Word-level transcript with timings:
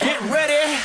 Get 0.00 0.20
ready. 0.22 0.78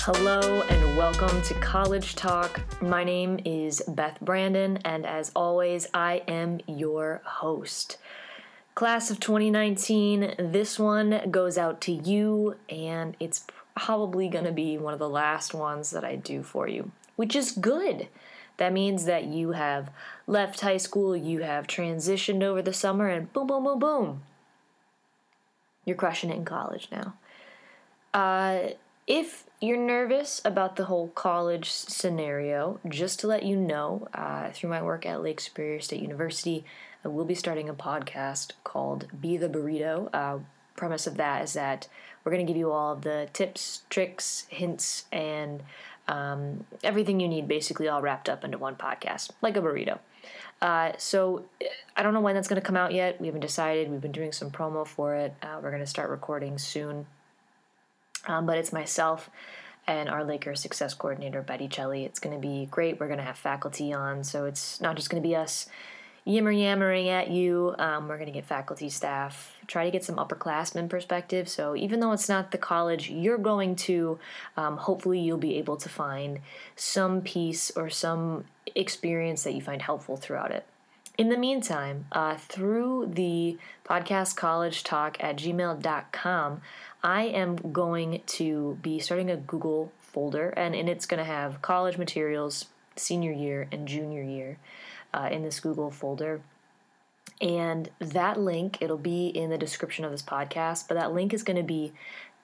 Hello 0.00 0.62
and 0.62 0.96
welcome 0.96 1.42
to 1.42 1.54
College 1.54 2.14
Talk. 2.14 2.60
My 2.80 3.04
name 3.04 3.40
is 3.44 3.82
Beth 3.88 4.18
Brandon, 4.20 4.78
and 4.84 5.04
as 5.06 5.32
always, 5.34 5.88
I 5.92 6.22
am 6.28 6.60
your 6.66 7.22
host. 7.24 7.98
Class 8.76 9.10
of 9.10 9.18
2019, 9.20 10.34
this 10.38 10.78
one 10.78 11.30
goes 11.30 11.56
out 11.56 11.80
to 11.80 11.92
you, 11.92 12.56
and 12.68 13.16
it's 13.18 13.46
probably 13.74 14.28
going 14.28 14.44
to 14.44 14.52
be 14.52 14.76
one 14.76 14.92
of 14.92 14.98
the 14.98 15.08
last 15.08 15.54
ones 15.54 15.92
that 15.92 16.04
I 16.04 16.16
do 16.16 16.42
for 16.42 16.68
you, 16.68 16.90
which 17.16 17.34
is 17.34 17.52
good. 17.52 18.08
That 18.58 18.74
means 18.74 19.06
that 19.06 19.24
you 19.24 19.52
have 19.52 19.90
left 20.26 20.60
high 20.60 20.76
school, 20.76 21.16
you 21.16 21.40
have 21.40 21.66
transitioned 21.66 22.42
over 22.42 22.60
the 22.60 22.74
summer, 22.74 23.08
and 23.08 23.32
boom, 23.32 23.46
boom, 23.46 23.64
boom, 23.64 23.78
boom. 23.78 24.22
You're 25.86 25.96
crushing 25.96 26.28
it 26.28 26.36
in 26.36 26.44
college 26.44 26.88
now. 26.92 27.14
Uh, 28.12 28.74
if 29.06 29.44
you're 29.60 29.76
nervous 29.76 30.42
about 30.44 30.76
the 30.76 30.84
whole 30.84 31.08
college 31.08 31.70
scenario, 31.70 32.80
just 32.88 33.20
to 33.20 33.26
let 33.26 33.42
you 33.42 33.56
know, 33.56 34.08
uh, 34.12 34.50
through 34.50 34.70
my 34.70 34.82
work 34.82 35.06
at 35.06 35.22
Lake 35.22 35.40
Superior 35.40 35.80
State 35.80 36.02
University, 36.02 36.64
I 37.04 37.08
will 37.08 37.24
be 37.24 37.34
starting 37.34 37.68
a 37.68 37.74
podcast 37.74 38.52
called 38.64 39.06
Be 39.18 39.36
the 39.36 39.48
Burrito. 39.48 40.10
Uh, 40.12 40.38
premise 40.74 41.06
of 41.06 41.16
that 41.16 41.42
is 41.42 41.52
that 41.54 41.88
we're 42.22 42.32
going 42.32 42.44
to 42.44 42.50
give 42.52 42.58
you 42.58 42.72
all 42.72 42.96
the 42.96 43.28
tips, 43.32 43.82
tricks, 43.88 44.46
hints, 44.50 45.04
and 45.12 45.62
um, 46.08 46.64
everything 46.82 47.20
you 47.20 47.28
need, 47.28 47.48
basically 47.48 47.88
all 47.88 48.02
wrapped 48.02 48.28
up 48.28 48.44
into 48.44 48.58
one 48.58 48.76
podcast, 48.76 49.30
like 49.40 49.56
a 49.56 49.62
burrito. 49.62 49.98
Uh, 50.60 50.92
so 50.98 51.44
I 51.96 52.02
don't 52.02 52.14
know 52.14 52.20
when 52.20 52.34
that's 52.34 52.48
going 52.48 52.60
to 52.60 52.66
come 52.66 52.76
out 52.76 52.92
yet. 52.92 53.20
We 53.20 53.26
haven't 53.26 53.42
decided. 53.42 53.90
We've 53.90 54.00
been 54.00 54.12
doing 54.12 54.32
some 54.32 54.50
promo 54.50 54.86
for 54.86 55.14
it. 55.14 55.34
Uh, 55.42 55.60
we're 55.62 55.70
going 55.70 55.82
to 55.82 55.86
start 55.86 56.10
recording 56.10 56.58
soon. 56.58 57.06
Um, 58.26 58.46
but 58.46 58.58
it's 58.58 58.72
myself 58.72 59.30
and 59.86 60.08
our 60.08 60.24
Lakers 60.24 60.60
success 60.60 60.94
coordinator, 60.94 61.42
Betty 61.42 61.68
Chelly. 61.68 62.04
It's 62.04 62.18
going 62.18 62.34
to 62.34 62.40
be 62.40 62.66
great. 62.70 62.98
We're 62.98 63.06
going 63.06 63.18
to 63.18 63.24
have 63.24 63.38
faculty 63.38 63.92
on, 63.92 64.24
so 64.24 64.44
it's 64.44 64.80
not 64.80 64.96
just 64.96 65.10
going 65.10 65.22
to 65.22 65.28
be 65.28 65.36
us 65.36 65.68
yammer 66.26 66.50
yammering 66.50 67.08
at 67.08 67.30
you. 67.30 67.74
Um, 67.78 68.08
we're 68.08 68.16
going 68.16 68.26
to 68.26 68.32
get 68.32 68.44
faculty, 68.44 68.90
staff, 68.90 69.56
try 69.68 69.84
to 69.84 69.90
get 69.92 70.04
some 70.04 70.16
upperclassmen 70.16 70.90
perspective. 70.90 71.48
So 71.48 71.76
even 71.76 72.00
though 72.00 72.12
it's 72.12 72.28
not 72.28 72.50
the 72.50 72.58
college 72.58 73.08
you're 73.08 73.38
going 73.38 73.76
to, 73.76 74.18
um, 74.56 74.76
hopefully 74.76 75.20
you'll 75.20 75.38
be 75.38 75.56
able 75.56 75.76
to 75.76 75.88
find 75.88 76.40
some 76.74 77.22
piece 77.22 77.70
or 77.70 77.88
some 77.88 78.44
experience 78.74 79.44
that 79.44 79.54
you 79.54 79.62
find 79.62 79.80
helpful 79.80 80.16
throughout 80.16 80.50
it. 80.50 80.66
In 81.16 81.30
the 81.30 81.38
meantime, 81.38 82.06
uh, 82.12 82.36
through 82.36 83.10
the 83.14 83.56
podcast 83.86 84.36
college 84.36 84.84
talk 84.84 85.16
at 85.20 85.36
gmail.com, 85.36 86.60
I 87.06 87.26
am 87.26 87.54
going 87.72 88.22
to 88.26 88.78
be 88.82 88.98
starting 88.98 89.30
a 89.30 89.36
Google 89.36 89.92
folder, 90.00 90.48
and, 90.56 90.74
and 90.74 90.88
it's 90.88 91.06
going 91.06 91.18
to 91.18 91.24
have 91.24 91.62
college 91.62 91.98
materials, 91.98 92.64
senior 92.96 93.30
year, 93.30 93.68
and 93.70 93.86
junior 93.86 94.24
year 94.24 94.58
uh, 95.14 95.28
in 95.30 95.44
this 95.44 95.60
Google 95.60 95.92
folder. 95.92 96.40
And 97.40 97.90
that 98.00 98.40
link, 98.40 98.78
it'll 98.80 98.98
be 98.98 99.28
in 99.28 99.50
the 99.50 99.56
description 99.56 100.04
of 100.04 100.10
this 100.10 100.22
podcast, 100.22 100.88
but 100.88 100.94
that 100.94 101.14
link 101.14 101.32
is 101.32 101.44
going 101.44 101.58
to 101.58 101.62
be 101.62 101.92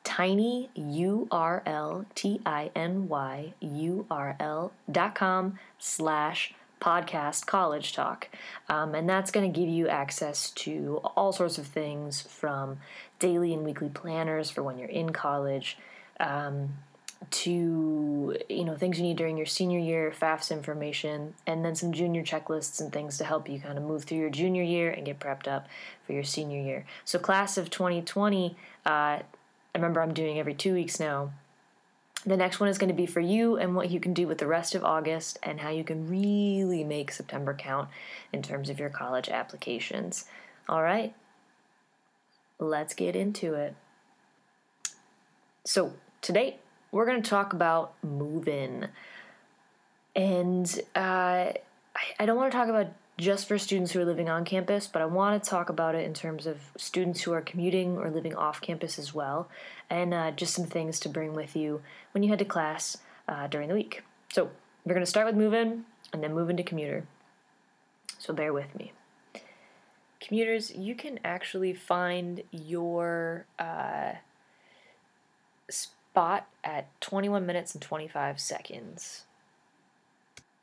tiny 0.05 0.71
url 0.77 2.05
t 2.15 2.41
i 2.47 2.71
n 2.77 3.09
y 3.09 3.55
u 3.61 4.07
r 4.09 4.37
l 4.39 4.73
dot 4.91 5.17
com 5.17 5.59
slash 5.81 6.55
podcast 6.83 7.47
college 7.47 7.93
talk. 7.93 8.29
Um, 8.69 8.95
and 8.95 9.09
that's 9.09 9.31
going 9.31 9.51
to 9.51 9.61
give 9.61 9.69
you 9.69 9.89
access 9.89 10.51
to 10.51 11.01
all 11.17 11.33
sorts 11.33 11.57
of 11.57 11.67
things 11.67 12.23
from 12.23 12.79
daily 13.19 13.55
and 13.55 13.65
weekly 13.65 13.89
planners 13.89 14.51
for 14.51 14.63
when 14.63 14.79
you're 14.79 14.89
in 14.89 15.11
college 15.11 15.79
um, 16.19 16.71
to 17.31 18.37
you 18.49 18.65
know 18.65 18.75
things 18.75 18.99
you 18.99 19.05
need 19.05 19.17
during 19.17 19.37
your 19.37 19.47
senior 19.47 19.79
year 19.79 20.13
FAFSA 20.19 20.51
information 20.51 21.35
and 21.47 21.65
then 21.65 21.77
some 21.77 21.93
junior 21.93 22.25
checklists 22.25 22.81
and 22.81 22.93
things 22.93 23.17
to 23.19 23.25
help 23.25 23.49
you 23.49 23.61
kind 23.61 23.79
of 23.79 23.85
move 23.85 24.05
through 24.05 24.19
your 24.19 24.31
junior 24.31 24.65
year 24.65 24.91
and 24.91 25.07
get 25.07 25.21
prepped 25.21 25.47
up 25.47 25.69
for 26.05 26.13
your 26.15 26.25
senior 26.25 26.61
year. 26.61 26.85
So 27.05 27.21
class 27.21 27.57
of 27.57 27.71
2020 27.71 28.57
uh, 28.85 28.89
i 28.89 29.23
remember 29.75 30.03
i'm 30.03 30.13
doing 30.13 30.41
every 30.41 30.55
two 30.55 30.75
weeks 30.75 30.99
now 30.99 31.31
the 32.25 32.37
next 32.37 32.61
one 32.61 32.69
is 32.69 32.79
going 32.79 32.89
to 32.89 32.95
be 32.95 33.07
for 33.07 33.21
you 33.21 33.57
and 33.57 33.75
what 33.75 33.91
you 33.91 33.99
can 33.99 34.15
do 34.15 34.29
with 34.29 34.39
the 34.39 34.47
rest 34.47 34.75
of 34.75 34.85
August 34.85 35.39
and 35.43 35.61
how 35.61 35.71
you 35.71 35.83
can 35.83 36.09
really 36.09 36.85
make 36.85 37.11
September 37.11 37.53
count 37.53 37.89
in 38.33 38.43
terms 38.43 38.71
of 38.71 38.79
your 38.79 38.91
college 38.91 39.29
applications. 39.29 40.27
All 40.69 40.83
right, 40.83 41.15
let's 42.59 42.95
get 42.95 43.17
into 43.17 43.55
it. 43.55 43.75
So, 45.65 45.95
today 46.21 46.59
we're 46.93 47.07
going 47.07 47.23
to 47.23 47.29
talk 47.29 47.53
about 47.53 47.95
move 48.05 48.47
in. 48.47 48.89
And 50.15 50.81
uh, 50.95 50.99
I, 50.99 51.55
I 52.21 52.27
don't 52.27 52.37
want 52.37 52.53
to 52.53 52.57
talk 52.57 52.69
about 52.69 52.89
just 53.19 53.47
for 53.47 53.59
students 53.59 53.93
who 53.93 54.01
are 54.01 54.05
living 54.05 54.29
on 54.29 54.45
campus, 54.45 54.87
but 54.87 55.03
I 55.03 55.07
want 55.07 55.43
to 55.43 55.49
talk 55.49 55.69
about 55.69 55.95
it 55.95 56.05
in 56.05 56.15
terms 56.15 56.47
of 56.47 56.59
students 56.77 57.23
who 57.23 57.33
are 57.33 57.41
commuting 57.41 57.99
or 57.99 58.11
living 58.11 58.35
off 58.35 58.61
campus 58.61 58.99
as 58.99 59.15
well, 59.15 59.49
and 59.91 60.15
uh, 60.15 60.31
just 60.31 60.55
some 60.55 60.67
things 60.67 60.99
to 61.01 61.09
bring 61.09 61.35
with 61.35 61.55
you 61.55 61.83
when 62.13 62.23
you 62.23 62.31
head 62.31 62.39
to 62.39 62.45
class 62.45 62.99
uh, 63.29 63.47
during 63.47 63.69
the 63.69 63.75
week. 63.75 64.03
So, 64.33 64.51
we're 64.85 64.95
going 64.95 65.05
to 65.05 65.11
start 65.11 65.27
with 65.27 65.37
move 65.37 65.55
in 65.55 65.85
and 66.13 66.23
then 66.23 66.35
move 66.35 66.51
into 66.51 66.63
commuter. 66.63 67.07
So, 68.19 68.33
bear 68.33 68.53
with 68.53 68.75
me. 68.75 68.93
Commuters, 70.21 70.75
you 70.75 70.95
can 70.95 71.21
actually 71.25 71.75
find 71.75 72.43
your 72.51 73.47
uh, 73.59 74.13
spot 75.69 76.47
at 76.65 76.89
21 77.01 77.45
minutes 77.45 77.75
and 77.75 77.83
25 77.83 78.41
seconds. 78.41 79.25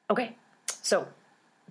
Okay, 0.10 0.36
so 0.66 1.08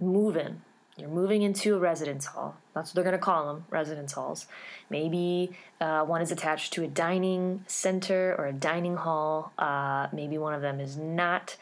move 0.00 0.36
in. 0.36 0.62
You're 0.98 1.08
moving 1.08 1.42
into 1.42 1.76
a 1.76 1.78
residence 1.78 2.26
hall. 2.26 2.56
That's 2.74 2.90
what 2.90 2.96
they're 2.96 3.04
going 3.04 3.18
to 3.18 3.24
call 3.24 3.46
them, 3.46 3.64
residence 3.70 4.12
halls. 4.12 4.46
Maybe 4.90 5.52
uh, 5.80 6.02
one 6.04 6.22
is 6.22 6.32
attached 6.32 6.72
to 6.72 6.82
a 6.82 6.88
dining 6.88 7.64
center 7.68 8.34
or 8.36 8.46
a 8.46 8.52
dining 8.52 8.96
hall. 8.96 9.52
Uh, 9.56 10.08
maybe 10.12 10.38
one 10.38 10.54
of 10.54 10.60
them 10.60 10.80
is 10.80 10.96
not. 10.96 11.56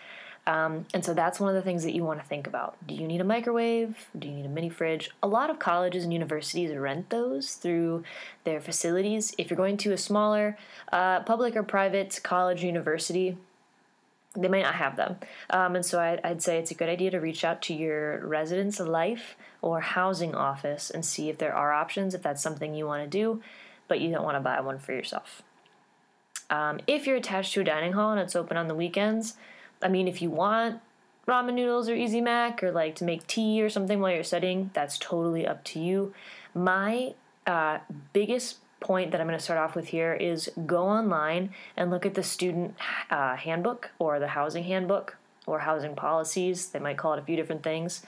Um, 0.47 0.87
and 0.95 1.05
so 1.05 1.13
that's 1.13 1.41
one 1.41 1.49
of 1.49 1.57
the 1.57 1.63
things 1.63 1.83
that 1.83 1.93
you 1.93 2.05
want 2.05 2.21
to 2.21 2.27
think 2.27 2.47
about. 2.47 2.77
Do 2.87 2.95
you 2.95 3.07
need 3.07 3.21
a 3.21 3.25
microwave? 3.25 4.09
Do 4.17 4.29
you 4.29 4.35
need 4.35 4.47
a 4.47 4.49
mini 4.49 4.69
fridge? 4.69 5.11
A 5.23 5.27
lot 5.27 5.51
of 5.51 5.59
colleges 5.59 6.05
and 6.05 6.13
universities 6.13 6.75
rent 6.75 7.11
those 7.11 7.55
through 7.55 8.05
their 8.45 8.61
facilities. 8.61 9.35
If 9.39 9.51
you're 9.51 9.57
going 9.57 9.77
to 9.79 9.93
a 9.93 9.99
smaller 9.99 10.57
uh, 10.93 11.21
public 11.21 11.57
or 11.57 11.65
private 11.65 12.21
college 12.23 12.63
university, 12.63 13.37
they 14.37 14.49
might 14.49 14.63
not 14.63 14.75
have 14.75 14.97
them. 14.97 15.17
Um, 15.51 15.77
and 15.77 15.85
so 15.85 15.99
I, 15.99 16.19
I'd 16.23 16.43
say 16.43 16.59
it's 16.59 16.71
a 16.71 16.75
good 16.75 16.89
idea 16.89 17.11
to 17.11 17.21
reach 17.21 17.45
out 17.45 17.63
to 17.63 17.75
your 17.75 18.27
residence 18.27 18.79
life 18.81 19.37
or 19.63 19.81
housing 19.81 20.35
office 20.35 20.91
and 20.91 21.05
see 21.05 21.29
if 21.29 21.39
there 21.39 21.55
are 21.55 21.73
options, 21.73 22.15
if 22.15 22.23
that's 22.23 22.43
something 22.43 22.75
you 22.75 22.87
want 22.87 23.03
to 23.03 23.09
do, 23.09 23.43
but 23.89 24.01
you 24.01 24.11
don't 24.11 24.25
want 24.25 24.37
to 24.37 24.41
buy 24.41 24.61
one 24.61 24.79
for 24.79 24.93
yourself. 24.93 25.43
Um, 26.51 26.81
if 26.87 27.07
you're 27.07 27.17
attached 27.17 27.55
to 27.55 27.61
a 27.61 27.65
dining 27.65 27.93
hall 27.93 28.13
and 28.13 28.21
it's 28.21 28.37
open 28.37 28.57
on 28.57 28.69
the 28.69 28.75
weekends, 28.75 29.35
I 29.83 29.89
mean, 29.89 30.07
if 30.07 30.23
you 30.23 30.31
want 30.31 30.81
ramen 31.27 31.55
noodles 31.55 31.89
or 31.89 31.95
Easy 31.95 32.21
Mac 32.21 32.63
or 32.63 32.71
like 32.71 32.95
to 32.97 33.05
make 33.05 33.27
tea 33.27 33.61
or 33.63 33.69
something 33.69 34.01
while 34.01 34.13
you're 34.13 34.23
studying, 34.23 34.71
that's 34.73 34.99
totally 34.99 35.47
up 35.47 35.65
to 35.65 35.81
you. 35.81 36.15
My 36.55 37.15
uh, 37.47 37.79
biggest 38.13 38.59
point 38.87 39.11
that 39.11 39.21
I'm 39.21 39.27
going 39.27 39.37
to 39.37 39.43
start 39.45 39.59
off 39.59 39.75
with 39.75 39.89
here 39.89 40.15
is 40.15 40.49
go 40.65 40.87
online 40.87 41.51
and 41.77 41.91
look 41.91 42.07
at 42.07 42.15
the 42.15 42.23
student 42.23 42.77
uh, 43.11 43.35
handbook 43.35 43.91
or 43.99 44.21
the 44.21 44.29
housing 44.29 44.63
handbook 44.63 45.17
or 45.45 45.59
housing 45.59 45.97
policies. 45.97 46.69
They 46.69 46.79
might 46.79 46.97
call 46.97 47.15
it 47.15 47.19
a 47.19 47.23
few 47.23 47.35
different 47.35 47.65
things. 47.65 48.07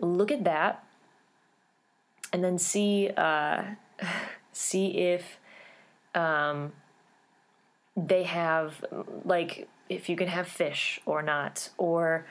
Look 0.00 0.32
at 0.32 0.42
that 0.42 0.84
and 2.32 2.42
then 2.42 2.58
see 2.58 3.10
uh, 3.16 3.62
see 4.52 4.98
if 4.98 5.38
um, 6.14 6.72
they 7.96 8.24
have 8.24 8.84
like 9.24 9.68
if 9.88 10.08
you 10.08 10.16
can 10.16 10.28
have 10.28 10.48
fish 10.48 11.00
or 11.06 11.22
not, 11.22 11.70
or 11.78 12.26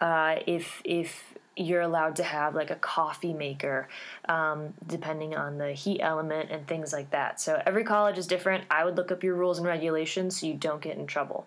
uh, 0.00 0.36
if 0.46 0.80
if 0.84 1.31
you're 1.56 1.82
allowed 1.82 2.16
to 2.16 2.22
have 2.22 2.54
like 2.54 2.70
a 2.70 2.76
coffee 2.76 3.34
maker, 3.34 3.88
um, 4.28 4.72
depending 4.86 5.36
on 5.36 5.58
the 5.58 5.72
heat 5.72 6.00
element 6.00 6.50
and 6.50 6.66
things 6.66 6.92
like 6.92 7.10
that. 7.10 7.40
So 7.40 7.60
every 7.66 7.84
college 7.84 8.18
is 8.18 8.26
different. 8.26 8.64
I 8.70 8.84
would 8.84 8.96
look 8.96 9.12
up 9.12 9.22
your 9.22 9.34
rules 9.34 9.58
and 9.58 9.66
regulations 9.66 10.40
so 10.40 10.46
you 10.46 10.54
don't 10.54 10.80
get 10.80 10.96
in 10.96 11.06
trouble. 11.06 11.46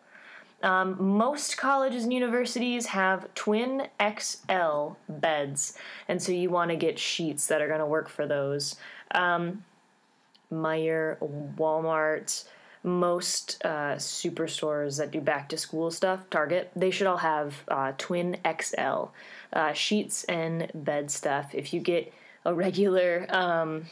Um, 0.64 1.18
most 1.18 1.58
colleges 1.58 2.04
and 2.04 2.14
universities 2.14 2.88
have 2.88 3.32
twin 3.36 3.88
XL 4.02 4.94
beds, 5.10 5.78
and 6.08 6.22
so 6.22 6.32
you 6.32 6.50
want 6.50 6.72
to 6.72 6.78
get 6.78 6.98
sheets 6.98 7.48
that 7.48 7.62
are 7.62 7.68
going 7.68 7.82
to 7.82 7.86
work 7.86 8.10
for 8.10 8.26
those. 8.26 8.76
Um, 9.12 9.64
Meijer, 10.52 11.18
Walmart, 11.58 12.46
most 12.86 13.58
uh, 13.66 13.96
superstores 13.96 14.98
that 14.98 15.12
do 15.12 15.20
back 15.20 15.50
to 15.50 15.58
school 15.58 15.90
stuff, 15.90 16.30
Target, 16.30 16.72
they 16.76 16.92
should 16.92 17.08
all 17.08 17.18
have 17.18 17.64
uh, 17.68 17.94
twin 17.98 18.38
XL 18.62 19.06
uh, 19.52 19.74
sheets 19.74 20.24
and 20.26 20.72
bed 20.76 21.10
stuff. 21.10 21.56
If 21.56 21.74
you 21.74 21.80
get 21.80 22.14
a 22.46 22.54
regular 22.54 23.26
um, 23.30 23.88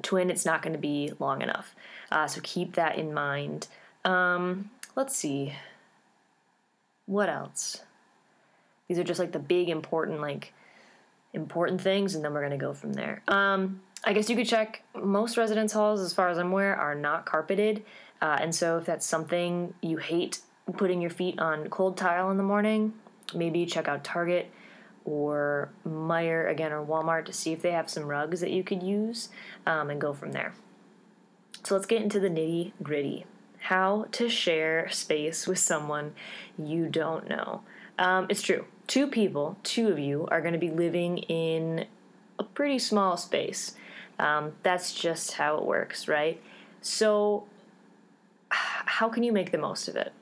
twin, 0.00 0.30
it's 0.30 0.46
not 0.46 0.62
going 0.62 0.74
to 0.74 0.78
be 0.78 1.12
long 1.18 1.42
enough. 1.42 1.74
Uh, 2.10 2.28
so 2.28 2.40
keep 2.42 2.74
that 2.74 2.96
in 2.96 3.12
mind. 3.12 3.66
Um, 4.04 4.70
let's 4.94 5.16
see. 5.16 5.54
What 7.06 7.28
else? 7.28 7.82
These 8.86 8.98
are 8.98 9.04
just 9.04 9.18
like 9.18 9.32
the 9.32 9.38
big 9.40 9.68
important, 9.68 10.20
like, 10.20 10.52
important 11.32 11.80
things, 11.80 12.14
and 12.14 12.24
then 12.24 12.32
we're 12.32 12.46
going 12.46 12.52
to 12.52 12.64
go 12.64 12.74
from 12.74 12.92
there. 12.92 13.22
Um, 13.26 13.80
I 14.04 14.12
guess 14.12 14.28
you 14.28 14.36
could 14.36 14.48
check 14.48 14.82
most 15.00 15.36
residence 15.36 15.72
halls, 15.72 16.00
as 16.00 16.12
far 16.12 16.28
as 16.28 16.38
I'm 16.38 16.50
aware, 16.50 16.74
are 16.74 16.94
not 16.94 17.24
carpeted. 17.24 17.84
Uh, 18.20 18.38
and 18.40 18.54
so 18.54 18.78
if 18.78 18.84
that's 18.84 19.06
something 19.06 19.74
you 19.80 19.98
hate 19.98 20.40
putting 20.76 21.00
your 21.00 21.10
feet 21.10 21.38
on 21.38 21.68
cold 21.68 21.96
tile 21.96 22.30
in 22.30 22.36
the 22.36 22.42
morning, 22.42 22.94
maybe 23.34 23.66
check 23.66 23.88
out 23.88 24.04
Target 24.04 24.50
or 25.04 25.70
Meijer 25.86 26.50
again 26.50 26.72
or 26.72 26.84
Walmart 26.84 27.26
to 27.26 27.32
see 27.32 27.52
if 27.52 27.62
they 27.62 27.72
have 27.72 27.90
some 27.90 28.04
rugs 28.04 28.40
that 28.40 28.50
you 28.50 28.62
could 28.62 28.82
use 28.82 29.28
um, 29.66 29.90
and 29.90 30.00
go 30.00 30.12
from 30.12 30.32
there. 30.32 30.54
So 31.64 31.74
let's 31.74 31.86
get 31.86 32.02
into 32.02 32.20
the 32.20 32.28
nitty 32.28 32.72
gritty. 32.82 33.26
How 33.58 34.06
to 34.12 34.28
share 34.28 34.88
space 34.90 35.46
with 35.46 35.58
someone 35.58 36.14
you 36.58 36.88
don't 36.88 37.28
know. 37.28 37.62
Um, 37.98 38.26
it's 38.28 38.42
true. 38.42 38.64
Two 38.88 39.06
people, 39.06 39.58
two 39.62 39.88
of 39.88 39.98
you, 39.98 40.26
are 40.30 40.40
going 40.40 40.54
to 40.54 40.58
be 40.58 40.70
living 40.70 41.18
in 41.18 41.86
a 42.38 42.44
pretty 42.44 42.80
small 42.80 43.16
space. 43.16 43.76
Um, 44.18 44.52
that's 44.62 44.92
just 44.94 45.32
how 45.32 45.58
it 45.58 45.64
works, 45.64 46.08
right? 46.08 46.40
So, 46.80 47.44
how 48.50 49.08
can 49.08 49.22
you 49.22 49.32
make 49.32 49.50
the 49.50 49.58
most 49.58 49.88
of 49.88 49.96
it? 49.96 50.12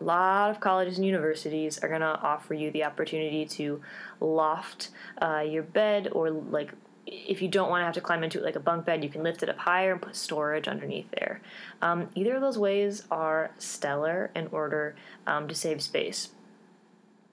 A 0.00 0.04
lot 0.04 0.50
of 0.50 0.60
colleges 0.60 0.96
and 0.96 1.06
universities 1.06 1.78
are 1.78 1.88
going 1.88 2.02
to 2.02 2.20
offer 2.20 2.54
you 2.54 2.70
the 2.70 2.84
opportunity 2.84 3.44
to 3.46 3.82
loft 4.20 4.90
uh, 5.20 5.40
your 5.40 5.64
bed, 5.64 6.08
or 6.12 6.30
like 6.30 6.72
if 7.10 7.42
you 7.42 7.48
don't 7.48 7.70
want 7.70 7.80
to 7.80 7.84
have 7.84 7.94
to 7.94 8.00
climb 8.00 8.22
into 8.22 8.38
it 8.38 8.44
like 8.44 8.56
a 8.56 8.60
bunk 8.60 8.84
bed, 8.84 9.02
you 9.02 9.10
can 9.10 9.22
lift 9.22 9.42
it 9.42 9.48
up 9.48 9.58
higher 9.58 9.92
and 9.92 10.02
put 10.02 10.14
storage 10.14 10.68
underneath 10.68 11.10
there. 11.18 11.40
Um, 11.80 12.08
either 12.14 12.34
of 12.34 12.40
those 12.40 12.58
ways 12.58 13.04
are 13.10 13.50
stellar 13.58 14.30
in 14.34 14.48
order 14.48 14.94
um, 15.26 15.48
to 15.48 15.54
save 15.54 15.82
space. 15.82 16.30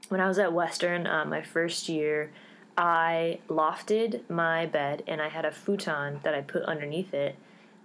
When 0.10 0.22
I 0.22 0.28
was 0.28 0.40
at 0.40 0.54
Western, 0.54 1.08
uh, 1.08 1.26
my 1.26 1.42
first 1.42 1.90
year, 1.90 2.32
I 2.78 3.40
lofted 3.48 4.30
my 4.30 4.66
bed 4.66 5.04
and 5.08 5.22
I 5.22 5.30
had 5.30 5.46
a 5.46 5.52
futon 5.52 6.20
that 6.24 6.34
I 6.34 6.42
put 6.42 6.64
underneath 6.64 7.14
it. 7.14 7.36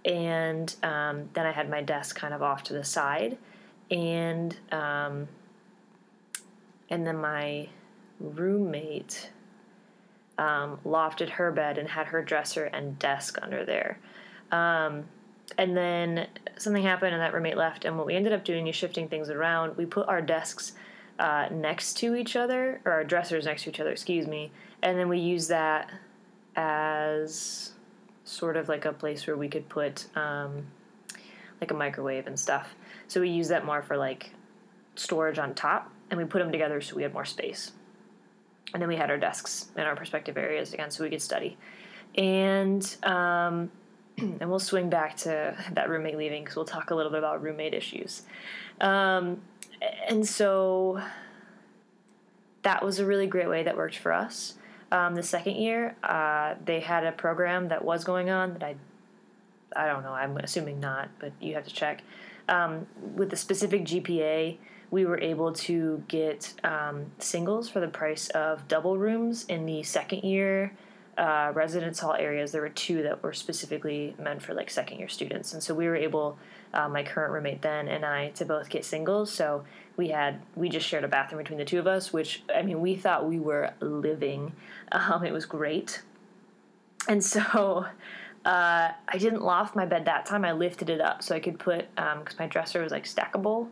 And 0.03 0.73
um, 0.83 1.29
then 1.33 1.45
I 1.45 1.51
had 1.51 1.69
my 1.69 1.81
desk 1.81 2.15
kind 2.15 2.33
of 2.33 2.41
off 2.41 2.63
to 2.63 2.73
the 2.73 2.83
side. 2.83 3.37
And 3.89 4.55
um, 4.71 5.27
and 6.89 7.07
then 7.07 7.17
my 7.17 7.69
roommate 8.19 9.29
um, 10.37 10.79
lofted 10.85 11.29
her 11.29 11.51
bed 11.51 11.77
and 11.77 11.87
had 11.89 12.07
her 12.07 12.21
dresser 12.21 12.65
and 12.65 12.97
desk 12.99 13.37
under 13.41 13.63
there. 13.63 13.99
Um, 14.51 15.05
and 15.57 15.75
then 15.75 16.27
something 16.57 16.83
happened 16.83 17.13
and 17.13 17.21
that 17.21 17.33
roommate 17.33 17.57
left. 17.57 17.85
And 17.85 17.97
what 17.97 18.05
we 18.05 18.15
ended 18.15 18.33
up 18.33 18.43
doing 18.43 18.67
is 18.67 18.75
shifting 18.75 19.07
things 19.07 19.29
around. 19.29 19.77
We 19.77 19.85
put 19.85 20.07
our 20.07 20.21
desks 20.21 20.73
uh, 21.21 21.47
next 21.51 21.97
to 21.97 22.15
each 22.15 22.35
other, 22.35 22.81
or 22.83 22.93
our 22.93 23.03
dressers 23.03 23.45
next 23.45 23.63
to 23.63 23.69
each 23.69 23.79
other, 23.79 23.91
excuse 23.91 24.25
me, 24.25 24.51
and 24.81 24.97
then 24.97 25.07
we 25.07 25.19
use 25.19 25.47
that 25.47 25.91
as 26.55 27.73
sort 28.25 28.57
of 28.57 28.67
like 28.67 28.85
a 28.85 28.91
place 28.91 29.27
where 29.27 29.37
we 29.37 29.47
could 29.47 29.69
put 29.69 30.07
um, 30.17 30.65
like 31.61 31.69
a 31.69 31.75
microwave 31.75 32.25
and 32.25 32.39
stuff. 32.39 32.75
So 33.07 33.21
we 33.21 33.29
use 33.29 33.49
that 33.49 33.65
more 33.65 33.83
for 33.83 33.97
like 33.97 34.31
storage 34.95 35.37
on 35.37 35.53
top, 35.53 35.91
and 36.09 36.19
we 36.19 36.25
put 36.25 36.39
them 36.39 36.51
together 36.51 36.81
so 36.81 36.95
we 36.95 37.03
had 37.03 37.13
more 37.13 37.25
space. 37.25 37.71
And 38.73 38.81
then 38.81 38.89
we 38.89 38.95
had 38.95 39.11
our 39.11 39.17
desks 39.17 39.67
in 39.77 39.83
our 39.83 39.95
perspective 39.95 40.37
areas 40.37 40.73
again, 40.73 40.89
so 40.89 41.03
we 41.03 41.11
could 41.11 41.21
study. 41.21 41.55
And 42.15 42.83
um, 43.03 43.69
and 44.17 44.49
we'll 44.49 44.57
swing 44.57 44.89
back 44.89 45.17
to 45.17 45.55
that 45.73 45.87
roommate 45.87 46.17
leaving 46.17 46.41
because 46.43 46.55
we'll 46.55 46.65
talk 46.65 46.89
a 46.89 46.95
little 46.95 47.11
bit 47.11 47.19
about 47.19 47.43
roommate 47.43 47.75
issues. 47.75 48.23
Um, 48.79 49.41
and 50.07 50.27
so 50.27 51.01
that 52.63 52.83
was 52.83 52.99
a 52.99 53.05
really 53.05 53.27
great 53.27 53.49
way 53.49 53.63
that 53.63 53.75
worked 53.75 53.97
for 53.97 54.11
us. 54.11 54.55
Um, 54.91 55.15
the 55.15 55.23
second 55.23 55.55
year, 55.55 55.95
uh, 56.03 56.55
they 56.65 56.81
had 56.81 57.05
a 57.05 57.11
program 57.11 57.69
that 57.69 57.83
was 57.83 58.03
going 58.03 58.29
on 58.29 58.53
that 58.53 58.63
I, 58.63 58.75
I 59.75 59.87
don't 59.87 60.03
know. 60.03 60.11
I'm 60.11 60.37
assuming 60.37 60.79
not, 60.79 61.09
but 61.19 61.31
you 61.39 61.55
have 61.55 61.65
to 61.65 61.73
check. 61.73 62.03
Um, 62.49 62.87
with 63.15 63.29
the 63.29 63.37
specific 63.37 63.85
GPA, 63.85 64.57
we 64.89 65.05
were 65.05 65.19
able 65.19 65.53
to 65.53 66.03
get 66.09 66.53
um, 66.65 67.05
singles 67.19 67.69
for 67.69 67.79
the 67.79 67.87
price 67.87 68.27
of 68.29 68.67
double 68.67 68.97
rooms 68.97 69.45
in 69.45 69.65
the 69.65 69.83
second 69.83 70.23
year 70.23 70.73
uh, 71.17 71.51
residence 71.53 71.99
hall 71.99 72.13
areas. 72.13 72.51
There 72.51 72.61
were 72.61 72.69
two 72.69 73.01
that 73.03 73.23
were 73.23 73.33
specifically 73.33 74.15
meant 74.19 74.41
for 74.41 74.53
like 74.53 74.69
second 74.69 74.99
year 74.99 75.07
students, 75.07 75.53
and 75.53 75.63
so 75.63 75.73
we 75.73 75.87
were 75.87 75.95
able, 75.95 76.37
uh, 76.73 76.87
my 76.87 77.03
current 77.03 77.33
roommate 77.33 77.61
then 77.61 77.87
and 77.87 78.05
I, 78.05 78.29
to 78.31 78.45
both 78.45 78.69
get 78.69 78.85
singles. 78.85 79.31
So 79.31 79.63
we 79.97 80.09
had 80.09 80.41
we 80.55 80.69
just 80.69 80.87
shared 80.87 81.03
a 81.03 81.07
bathroom 81.07 81.39
between 81.39 81.59
the 81.59 81.65
two 81.65 81.79
of 81.79 81.87
us, 81.87 82.13
which 82.13 82.43
I 82.53 82.61
mean 82.61 82.81
we 82.81 82.95
thought 82.95 83.27
we 83.27 83.39
were 83.39 83.73
living. 83.79 84.53
Um, 84.93 85.23
it 85.23 85.31
was 85.31 85.45
great, 85.45 86.01
and 87.07 87.23
so. 87.23 87.85
Uh, 88.43 88.91
I 89.07 89.19
didn't 89.19 89.43
loft 89.43 89.75
my 89.75 89.85
bed 89.85 90.05
that 90.05 90.25
time. 90.25 90.43
I 90.43 90.51
lifted 90.53 90.89
it 90.89 90.99
up 90.99 91.21
so 91.21 91.35
I 91.35 91.39
could 91.39 91.59
put 91.59 91.93
because 91.95 92.15
um, 92.17 92.37
my 92.39 92.47
dresser 92.47 92.81
was 92.81 92.91
like 92.91 93.03
stackable, 93.03 93.67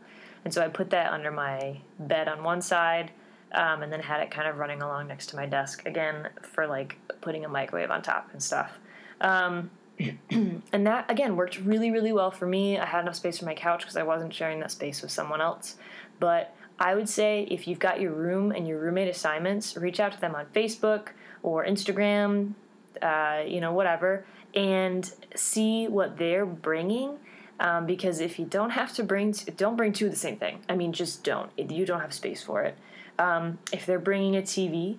and 0.46 0.54
so 0.54 0.64
I 0.64 0.68
put 0.68 0.92
that 0.92 1.12
under 1.12 1.32
my 1.32 1.80
bed 1.98 2.28
on 2.28 2.44
one 2.44 2.62
side, 2.62 3.10
um, 3.54 3.82
and 3.82 3.92
then 3.92 4.00
had 4.00 4.22
it 4.22 4.30
kind 4.30 4.48
of 4.48 4.58
running 4.58 4.84
along 4.84 5.08
next 5.08 5.26
to 5.30 5.36
my 5.36 5.48
desk 5.48 5.88
again 5.88 6.30
for 6.44 6.68
like 6.68 6.98
putting 7.20 7.46
a 7.46 7.50
microwave 7.50 7.90
on 7.90 8.04
top 8.04 8.30
and 8.32 8.44
stuff. 8.44 8.78
Um, 9.22 9.72
and 10.30 10.88
that 10.88 11.10
again 11.10 11.36
worked 11.36 11.60
really 11.60 11.92
really 11.92 12.14
well 12.14 12.32
for 12.32 12.48
me. 12.48 12.78
I 12.78 12.86
had 12.86 13.02
enough 13.02 13.16
space 13.16 13.40
for 13.40 13.46
my 13.46 13.54
couch 13.54 13.82
because 13.82 13.98
I 13.98 14.04
wasn't 14.04 14.34
sharing 14.34 14.60
that 14.62 14.72
space 14.72 15.02
with 15.02 15.12
someone 15.12 15.42
else. 15.42 15.76
But 16.20 16.54
I 16.80 16.96
would 16.96 17.10
say 17.10 17.48
if 17.52 17.68
you've 17.68 17.80
got 17.80 18.00
your 18.00 18.14
room 18.14 18.52
and 18.52 18.68
your 18.68 18.80
roommate 18.80 19.10
assignments, 19.10 19.76
reach 19.76 20.00
out 20.00 20.14
to 20.14 20.22
them 20.22 20.36
on 20.36 20.46
Facebook 20.48 21.10
or 21.44 21.66
Instagram, 21.66 22.54
uh, 23.02 23.44
you 23.46 23.60
know, 23.60 23.74
whatever, 23.74 24.26
and 24.56 25.12
see 25.36 25.88
what 25.88 26.18
they're 26.18 26.46
bringing. 26.46 27.18
Um, 27.60 27.86
because 27.86 28.22
if 28.22 28.40
you 28.40 28.46
don't 28.46 28.70
have 28.70 28.94
to 28.94 29.04
bring, 29.04 29.34
t- 29.34 29.52
don't 29.52 29.76
bring 29.76 29.92
two 29.92 30.06
of 30.06 30.12
the 30.12 30.18
same 30.18 30.38
thing. 30.38 30.60
I 30.70 30.76
mean, 30.76 30.94
just 30.94 31.26
don't. 31.26 31.52
You 31.58 31.86
don't 31.86 32.00
have 32.00 32.14
space 32.14 32.42
for 32.42 32.64
it. 32.64 32.78
Um, 33.18 33.58
if 33.74 33.86
they're 33.86 34.00
bringing 34.00 34.38
a 34.38 34.42
TV, 34.42 34.98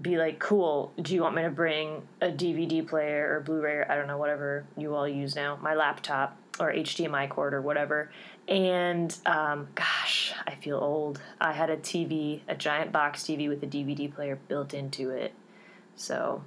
be 0.00 0.16
like, 0.16 0.38
cool. 0.38 0.92
Do 1.00 1.14
you 1.14 1.22
want 1.22 1.34
me 1.34 1.42
to 1.42 1.50
bring 1.50 2.02
a 2.20 2.28
DVD 2.28 2.86
player 2.86 3.34
or 3.34 3.40
Blu-ray? 3.40 3.76
Or, 3.76 3.86
I 3.90 3.96
don't 3.96 4.06
know, 4.06 4.18
whatever 4.18 4.64
you 4.76 4.94
all 4.94 5.08
use 5.08 5.34
now. 5.34 5.58
My 5.60 5.74
laptop 5.74 6.36
or 6.60 6.72
HDMI 6.72 7.28
cord 7.28 7.54
or 7.54 7.60
whatever. 7.60 8.10
And 8.46 9.16
um, 9.26 9.68
gosh, 9.74 10.32
I 10.46 10.54
feel 10.54 10.78
old. 10.78 11.20
I 11.40 11.52
had 11.52 11.70
a 11.70 11.76
TV, 11.76 12.40
a 12.48 12.54
giant 12.54 12.92
box 12.92 13.22
TV 13.22 13.48
with 13.48 13.62
a 13.62 13.66
DVD 13.66 14.12
player 14.12 14.38
built 14.48 14.74
into 14.74 15.10
it. 15.10 15.34
So 15.96 16.42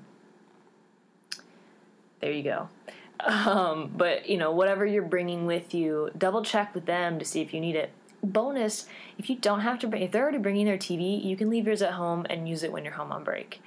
there 2.20 2.32
you 2.32 2.44
go. 2.44 2.70
Um, 3.24 3.92
but 3.96 4.28
you 4.28 4.40
know, 4.40 4.52
whatever 4.52 4.84
you're 4.84 5.04
bringing 5.04 5.46
with 5.46 5.76
you, 5.76 6.10
double 6.18 6.44
check 6.44 6.74
with 6.74 6.88
them 6.88 7.20
to 7.20 7.26
see 7.26 7.40
if 7.40 7.54
you 7.54 7.62
need 7.62 7.76
it. 7.76 7.92
Bonus: 8.24 8.88
if 9.18 9.30
you 9.30 9.36
don't 9.36 9.62
have 9.62 9.80
to 9.80 9.88
bring, 9.88 10.04
if 10.04 10.12
they're 10.12 10.24
already 10.24 10.38
bringing 10.38 10.66
their 10.66 10.78
TV, 10.78 11.24
you 11.24 11.36
can 11.36 11.50
leave 11.50 11.66
yours 11.66 11.82
at 11.82 11.94
home 11.94 12.26
and 12.30 12.48
use 12.48 12.64
it 12.64 12.72
when 12.72 12.84
you're 12.84 12.94
home 12.94 13.12
on 13.12 13.24
break, 13.24 13.62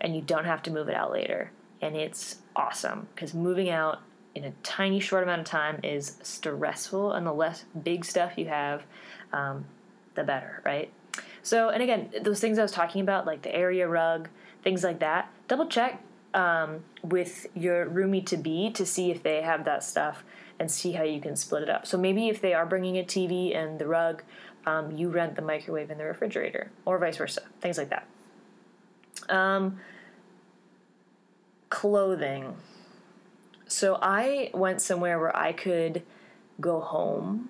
and 0.00 0.14
you 0.14 0.22
don't 0.22 0.44
have 0.44 0.62
to 0.64 0.70
move 0.70 0.88
it 0.88 0.94
out 0.94 1.12
later. 1.12 1.52
And 1.80 1.96
it's 1.96 2.38
awesome 2.56 3.08
because 3.14 3.34
moving 3.34 3.70
out 3.70 4.00
in 4.34 4.44
a 4.44 4.52
tiny 4.62 5.00
short 5.00 5.22
amount 5.22 5.40
of 5.40 5.46
time 5.46 5.80
is 5.82 6.16
stressful, 6.22 7.12
and 7.12 7.26
the 7.26 7.32
less 7.32 7.64
big 7.82 8.04
stuff 8.04 8.36
you 8.36 8.46
have, 8.46 8.82
um, 9.32 9.64
the 10.14 10.24
better, 10.24 10.62
right? 10.64 10.90
So, 11.42 11.70
and 11.70 11.82
again, 11.82 12.10
those 12.22 12.40
things 12.40 12.58
I 12.58 12.62
was 12.62 12.72
talking 12.72 13.00
about, 13.00 13.26
like 13.26 13.42
the 13.42 13.54
area 13.54 13.88
rug, 13.88 14.28
things 14.62 14.84
like 14.84 15.00
that, 15.00 15.30
double 15.48 15.66
check 15.66 16.02
um, 16.34 16.80
with 17.02 17.46
your 17.54 17.86
roomie 17.86 18.24
to 18.26 18.36
be 18.36 18.70
to 18.72 18.86
see 18.86 19.10
if 19.10 19.22
they 19.22 19.42
have 19.42 19.64
that 19.64 19.82
stuff 19.82 20.22
and 20.60 20.70
see 20.70 20.92
how 20.92 21.02
you 21.02 21.20
can 21.20 21.34
split 21.34 21.62
it 21.62 21.70
up. 21.70 21.86
So 21.86 21.96
maybe 21.96 22.28
if 22.28 22.40
they 22.40 22.52
are 22.52 22.66
bringing 22.66 22.98
a 22.98 23.02
TV 23.02 23.56
and 23.56 23.78
the 23.78 23.86
rug, 23.86 24.22
um, 24.66 24.92
you 24.92 25.08
rent 25.08 25.34
the 25.34 25.42
microwave 25.42 25.90
and 25.90 25.98
the 25.98 26.04
refrigerator, 26.04 26.70
or 26.84 26.98
vice 26.98 27.16
versa, 27.16 27.42
things 27.62 27.78
like 27.78 27.88
that. 27.88 28.06
Um, 29.34 29.80
clothing. 31.70 32.56
So 33.66 33.98
I 34.02 34.50
went 34.52 34.82
somewhere 34.82 35.18
where 35.18 35.34
I 35.34 35.52
could 35.52 36.02
go 36.60 36.80
home 36.80 37.48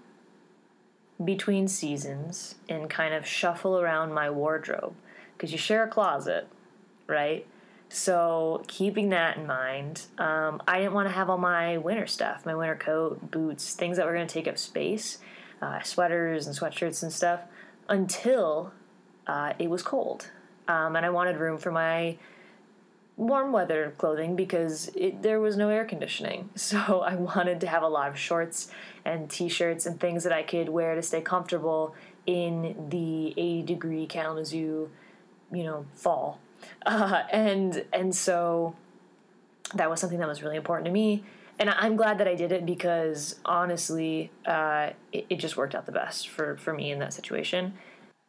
between 1.23 1.67
seasons 1.67 2.55
and 2.69 2.88
kind 2.88 3.12
of 3.12 3.26
shuffle 3.26 3.79
around 3.79 4.14
my 4.14 4.31
wardrobe 4.31 4.95
because 5.37 5.50
you 5.50 5.59
share 5.59 5.83
a 5.83 5.88
closet, 5.88 6.47
right? 7.09 7.45
So, 7.92 8.62
keeping 8.68 9.09
that 9.09 9.37
in 9.37 9.49
mind, 9.49 10.02
um, 10.16 10.62
I 10.68 10.78
didn't 10.78 10.92
want 10.92 11.09
to 11.09 11.12
have 11.12 11.28
all 11.28 11.38
my 11.38 11.76
winter 11.78 12.06
stuff 12.06 12.47
my 12.47 12.54
winter 12.54 12.76
coat, 12.76 13.32
boots, 13.32 13.75
things 13.75 13.97
that 13.97 14.06
were 14.06 14.14
going 14.14 14.26
to 14.26 14.32
take 14.32 14.47
up 14.47 14.59
space, 14.59 15.18
uh, 15.61 15.82
sweaters 15.82 16.47
and 16.47 16.56
sweatshirts 16.56 17.02
and 17.02 17.12
stuff 17.12 17.40
until 17.88 18.73
uh, 19.26 19.54
it 19.59 19.68
was 19.68 19.82
cold. 19.82 20.30
Um, 20.68 20.94
and 20.94 21.04
I 21.04 21.11
wanted 21.11 21.37
room 21.37 21.59
for 21.59 21.73
my 21.73 22.16
warm 23.16 23.52
weather 23.52 23.92
clothing 23.99 24.37
because 24.37 24.88
it, 24.94 25.20
there 25.20 25.40
was 25.40 25.56
no 25.56 25.68
air 25.68 25.85
conditioning. 25.85 26.49
So 26.56 27.00
I 27.00 27.16
wanted 27.16 27.61
to 27.62 27.66
have 27.66 27.82
a 27.82 27.88
lot 27.88 28.09
of 28.09 28.16
shorts 28.16 28.70
and 29.04 29.28
t 29.28 29.49
shirts 29.49 29.85
and 29.85 29.99
things 29.99 30.23
that 30.23 30.32
I 30.32 30.44
could 30.44 30.68
wear 30.68 30.94
to 30.94 31.02
stay 31.02 31.20
comfortable 31.20 31.97
in 32.25 32.87
the 32.88 33.35
80 33.37 33.62
degree 33.62 34.06
Kalamazoo, 34.06 34.90
you 35.52 35.64
know, 35.64 35.87
fall. 35.94 36.38
Uh, 36.87 37.23
and 37.31 37.85
and 37.93 38.14
so 38.14 38.75
that 39.75 39.88
was 39.90 40.00
something 40.00 40.19
that 40.19 40.29
was 40.29 40.43
really 40.43 40.57
important 40.57 40.87
to 40.87 40.93
me. 40.93 41.23
And 41.59 41.69
I'm 41.69 41.97
glad 41.97 42.19
that 42.19 42.26
I 42.26 42.35
did 42.35 42.52
it 42.52 42.64
because 42.64 43.38
honestly, 43.45 44.31
uh, 44.47 44.90
it, 45.12 45.26
it 45.29 45.37
just 45.37 45.59
worked 45.59 45.75
out 45.75 45.85
the 45.85 45.93
best 45.93 46.29
for, 46.29 46.57
for 46.57 46.73
me 46.73 46.90
in 46.90 46.99
that 47.00 47.12
situation. 47.12 47.75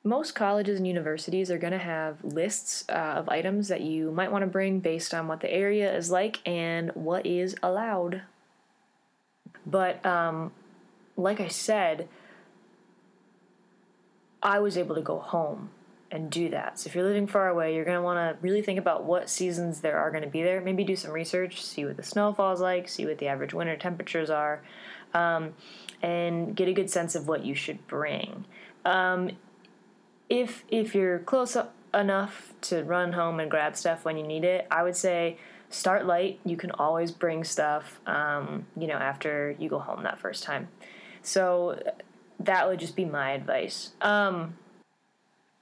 Most 0.04 0.36
colleges 0.36 0.78
and 0.78 0.86
universities 0.86 1.50
are 1.50 1.58
going 1.58 1.72
to 1.72 1.80
have 1.80 2.22
lists 2.24 2.84
uh, 2.90 2.92
of 2.92 3.30
items 3.30 3.70
that 3.70 3.82
you 3.82 4.12
might 4.12 4.32
want 4.32 4.42
to 4.42 4.48
bring 4.48 4.82
based 4.82 5.14
on 5.14 5.28
what 5.28 5.40
the 5.40 5.52
area 5.52 5.96
is 5.96 6.12
like 6.12 6.40
and 6.46 6.92
what 6.94 7.26
is 7.26 7.56
allowed. 7.64 8.24
But 9.66 10.06
um, 10.06 10.52
like 11.16 11.40
I 11.40 11.48
said, 11.48 12.10
I 14.44 14.60
was 14.60 14.78
able 14.78 14.96
to 14.96 15.02
go 15.02 15.20
home 15.20 15.70
and 16.12 16.30
do 16.30 16.50
that. 16.50 16.78
So 16.78 16.88
if 16.88 16.96
you're 16.96 17.06
living 17.06 17.26
far 17.26 17.48
away, 17.48 17.74
you're 17.74 17.86
going 17.86 17.98
to 17.98 18.02
want 18.02 18.18
to 18.18 18.42
really 18.42 18.62
think 18.62 18.78
about 18.78 19.06
what 19.06 19.30
seasons 19.30 19.80
there 19.80 19.98
are 19.98 20.12
going 20.12 20.24
to 20.24 20.30
be 20.30 20.44
there. 20.44 20.60
Maybe 20.60 20.84
do 20.84 20.96
some 20.96 21.12
research, 21.12 21.64
see 21.64 21.86
what 21.86 21.96
the 21.96 22.04
snowfall 22.04 22.54
is 22.54 22.60
like, 22.60 22.90
see 22.90 23.06
what 23.06 23.18
the 23.18 23.28
average 23.28 23.54
winter 23.54 23.78
temperatures 23.78 24.30
are, 24.30 24.62
um, 25.14 25.54
and 26.02 26.56
get 26.56 26.68
a 26.68 26.74
good 26.74 26.90
sense 26.90 27.16
of 27.16 27.28
what 27.28 27.46
you 27.46 27.56
should 27.56 27.88
bring. 27.88 28.46
Um, 28.84 29.32
if 30.30 30.64
if 30.70 30.94
you're 30.94 31.20
close 31.20 31.56
enough 31.94 32.54
to 32.62 32.84
run 32.84 33.14
home 33.14 33.40
and 33.40 33.50
grab 33.50 33.76
stuff 33.76 34.06
when 34.06 34.18
you 34.18 34.28
need 34.28 34.44
it, 34.44 34.68
I 34.70 34.84
would 34.84 34.96
say 34.96 35.38
start 35.70 36.06
light. 36.06 36.40
You 36.46 36.58
can 36.58 36.72
always 36.72 37.12
bring 37.12 37.44
stuff, 37.44 38.00
um, 38.06 38.66
you 38.78 38.88
know, 38.88 38.96
after 38.96 39.56
you 39.60 39.70
go 39.70 39.80
home 39.80 40.04
that 40.04 40.20
first 40.20 40.44
time. 40.44 40.68
So 41.22 41.82
that 42.40 42.68
would 42.68 42.80
just 42.80 42.96
be 42.96 43.06
my 43.06 43.32
advice. 43.32 43.92
Um, 44.02 44.56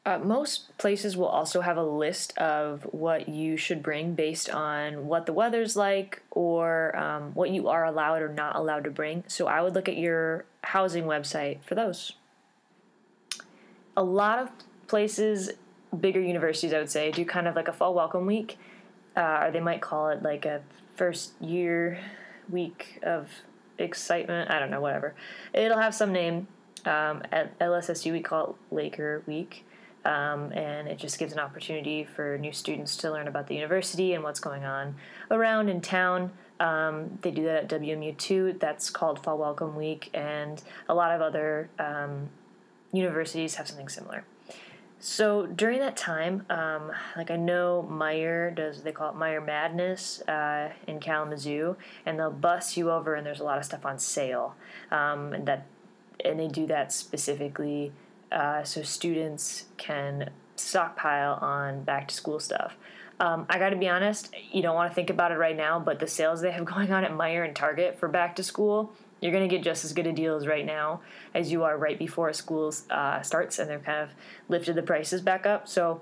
uh, 0.06 0.18
most 0.18 0.76
places 0.78 1.18
will 1.18 1.28
also 1.28 1.62
have 1.62 1.78
a 1.78 1.84
list 1.84 2.38
of 2.38 2.84
what 2.92 3.28
you 3.28 3.58
should 3.58 3.84
bring 3.84 4.14
based 4.16 4.50
on 4.50 5.08
what 5.08 5.26
the 5.26 5.34
weather's 5.34 5.76
like 5.76 6.22
or 6.32 6.96
um, 6.96 7.34
what 7.34 7.50
you 7.50 7.68
are 7.68 7.86
allowed 7.86 8.22
or 8.22 8.30
not 8.30 8.56
allowed 8.56 8.86
to 8.86 8.90
bring. 8.90 9.24
So 9.28 9.48
I 9.48 9.62
would 9.62 9.76
look 9.76 9.90
at 9.90 9.98
your 9.98 10.46
housing 10.64 11.04
website 11.04 11.62
for 11.64 11.76
those. 11.76 12.14
A 13.98 14.04
lot 14.04 14.40
of 14.40 14.50
places, 14.88 15.52
bigger 16.00 16.22
universities, 16.22 16.74
I 16.74 16.80
would 16.80 16.90
say, 16.90 17.12
do 17.12 17.26
kind 17.26 17.48
of 17.48 17.56
like 17.56 17.68
a 17.68 17.74
fall 17.74 17.94
welcome 17.94 18.26
week, 18.26 18.58
uh, 19.18 19.44
or 19.44 19.52
they 19.52 19.60
might 19.60 19.82
call 19.82 20.10
it 20.10 20.24
like 20.24 20.46
a 20.46 20.62
first 20.96 21.34
year 21.42 22.00
week 22.50 23.00
of 23.04 23.30
excitement. 23.78 24.50
I 24.50 24.60
don't 24.60 24.72
know, 24.72 24.82
whatever. 24.82 25.14
It'll 25.54 25.80
have 25.80 25.94
some 25.94 26.14
name. 26.14 26.48
Um, 26.86 27.24
at 27.34 27.60
LSSU, 27.60 28.14
we 28.14 28.22
call 28.22 28.52
it 28.52 28.74
Laker 28.74 29.22
Week. 29.28 29.66
Um, 30.06 30.52
and 30.54 30.88
it 30.88 30.98
just 30.98 31.20
gives 31.20 31.34
an 31.34 31.40
opportunity 31.40 32.04
for 32.04 32.38
new 32.38 32.54
students 32.54 32.96
to 32.98 33.12
learn 33.12 33.28
about 33.28 33.48
the 33.48 33.56
university 33.56 34.14
and 34.14 34.24
what's 34.24 34.40
going 34.40 34.64
on 34.64 34.96
around 35.30 35.70
in 35.70 35.82
town. 35.82 36.32
Um, 36.60 37.18
they 37.22 37.32
do 37.32 37.44
that 37.44 37.72
at 37.72 37.82
WMU 37.82 38.18
too. 38.18 38.56
That's 38.60 38.90
called 38.90 39.24
Fall 39.24 39.38
Welcome 39.38 39.76
Week, 39.76 40.10
and 40.14 40.62
a 40.88 40.94
lot 40.94 41.12
of 41.12 41.22
other 41.22 41.70
um, 41.80 42.30
universities 42.92 43.56
have 43.56 43.68
something 43.68 43.90
similar. 43.90 44.26
So 45.02 45.46
during 45.46 45.80
that 45.80 45.96
time, 45.96 46.46
um, 46.50 46.92
like 47.16 47.32
I 47.32 47.38
know 47.38 47.88
Meijer 47.90 48.54
does, 48.54 48.84
they 48.84 48.92
call 48.92 49.12
it 49.12 49.16
Meijer 49.16 49.46
Madness 49.46 50.22
uh, 50.28 50.72
in 50.88 51.00
Kalamazoo, 51.00 51.78
and 52.06 52.20
they'll 52.20 52.32
bus 52.32 52.76
you 52.76 52.92
over, 52.92 53.16
and 53.16 53.26
there's 53.26 53.40
a 53.40 53.46
lot 53.46 53.58
of 53.58 53.64
stuff 53.64 53.86
on 53.86 53.98
sale, 53.98 54.56
um, 54.92 55.34
and 55.34 55.46
that, 55.48 55.66
and 56.26 56.38
they 56.38 56.50
do 56.50 56.68
that 56.68 56.92
specifically 56.92 57.94
uh, 58.32 58.64
so 58.64 58.82
students 58.82 59.66
can 59.78 60.30
stockpile 60.56 61.36
on 61.42 61.84
back 61.84 62.08
to 62.08 62.16
school 62.16 62.40
stuff. 62.40 62.76
Um, 63.20 63.46
I 63.50 63.60
got 63.60 63.70
to 63.70 63.76
be 63.76 63.90
honest, 63.90 64.34
you 64.52 64.62
don't 64.62 64.76
want 64.76 64.92
to 64.92 64.96
think 64.96 65.10
about 65.10 65.32
it 65.32 65.38
right 65.38 65.56
now, 65.56 65.80
but 65.80 66.00
the 66.00 66.08
sales 66.08 66.42
they 66.42 66.52
have 66.52 66.66
going 66.74 66.92
on 66.92 67.04
at 67.04 67.12
Meijer 67.12 67.46
and 67.46 67.56
Target 67.56 68.00
for 68.00 68.08
back 68.08 68.36
to 68.38 68.44
school, 68.44 68.94
you're 69.22 69.32
going 69.34 69.48
to 69.48 69.54
get 69.54 69.64
just 69.64 69.84
as 69.84 69.92
good 69.92 70.08
a 70.08 70.14
deals 70.14 70.48
right 70.48 70.66
now 70.66 71.02
as 71.34 71.52
you 71.52 71.64
are 71.64 71.78
right 71.78 72.00
before 72.00 72.32
school 72.32 72.74
uh, 72.90 73.22
starts, 73.22 73.60
and 73.60 73.70
they've 73.70 73.84
kind 73.84 74.02
of 74.02 74.10
lifted 74.48 74.76
the 74.76 74.82
prices 74.82 75.22
back 75.22 75.46
up. 75.46 75.68
So 75.68 76.02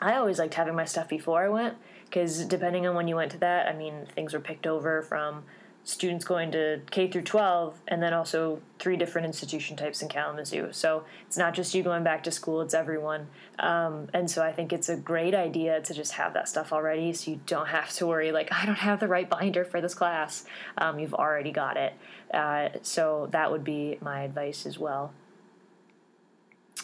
I 0.00 0.14
always 0.16 0.38
liked 0.38 0.54
having 0.54 0.74
my 0.74 0.86
stuff 0.86 1.08
before 1.08 1.44
I 1.44 1.48
went 1.48 1.76
because 2.06 2.44
depending 2.46 2.86
on 2.86 2.94
when 2.94 3.08
you 3.08 3.16
went 3.16 3.32
to 3.32 3.38
that, 3.38 3.68
I 3.68 3.74
mean, 3.74 4.06
things 4.14 4.32
were 4.32 4.40
picked 4.40 4.66
over 4.66 5.02
from 5.02 5.44
students 5.84 6.24
going 6.24 6.52
to 6.52 6.80
K 6.90 7.08
through 7.08 7.22
12 7.22 7.80
and 7.88 8.02
then 8.02 8.12
also 8.12 8.60
three 8.78 8.96
different 8.96 9.26
institution 9.26 9.76
types 9.76 10.00
in 10.00 10.08
Kalamazoo. 10.08 10.68
So 10.70 11.04
it's 11.26 11.36
not 11.36 11.54
just 11.54 11.74
you 11.74 11.82
going 11.82 12.04
back 12.04 12.22
to 12.24 12.30
school, 12.30 12.60
it's 12.60 12.74
everyone. 12.74 13.26
Um, 13.58 14.08
and 14.14 14.30
so 14.30 14.44
I 14.44 14.52
think 14.52 14.72
it's 14.72 14.88
a 14.88 14.96
great 14.96 15.34
idea 15.34 15.80
to 15.80 15.94
just 15.94 16.12
have 16.12 16.34
that 16.34 16.48
stuff 16.48 16.72
already 16.72 17.12
so 17.12 17.32
you 17.32 17.40
don't 17.46 17.68
have 17.68 17.90
to 17.94 18.06
worry, 18.06 18.30
like, 18.30 18.52
I 18.52 18.64
don't 18.64 18.76
have 18.76 19.00
the 19.00 19.08
right 19.08 19.28
binder 19.28 19.64
for 19.64 19.80
this 19.80 19.94
class. 19.94 20.44
Um, 20.78 20.98
you've 21.00 21.14
already 21.14 21.50
got 21.50 21.76
it. 21.76 21.94
Uh, 22.32 22.68
so 22.82 23.28
that 23.32 23.50
would 23.50 23.64
be 23.64 23.98
my 24.00 24.22
advice 24.22 24.66
as 24.66 24.78
well. 24.78 25.12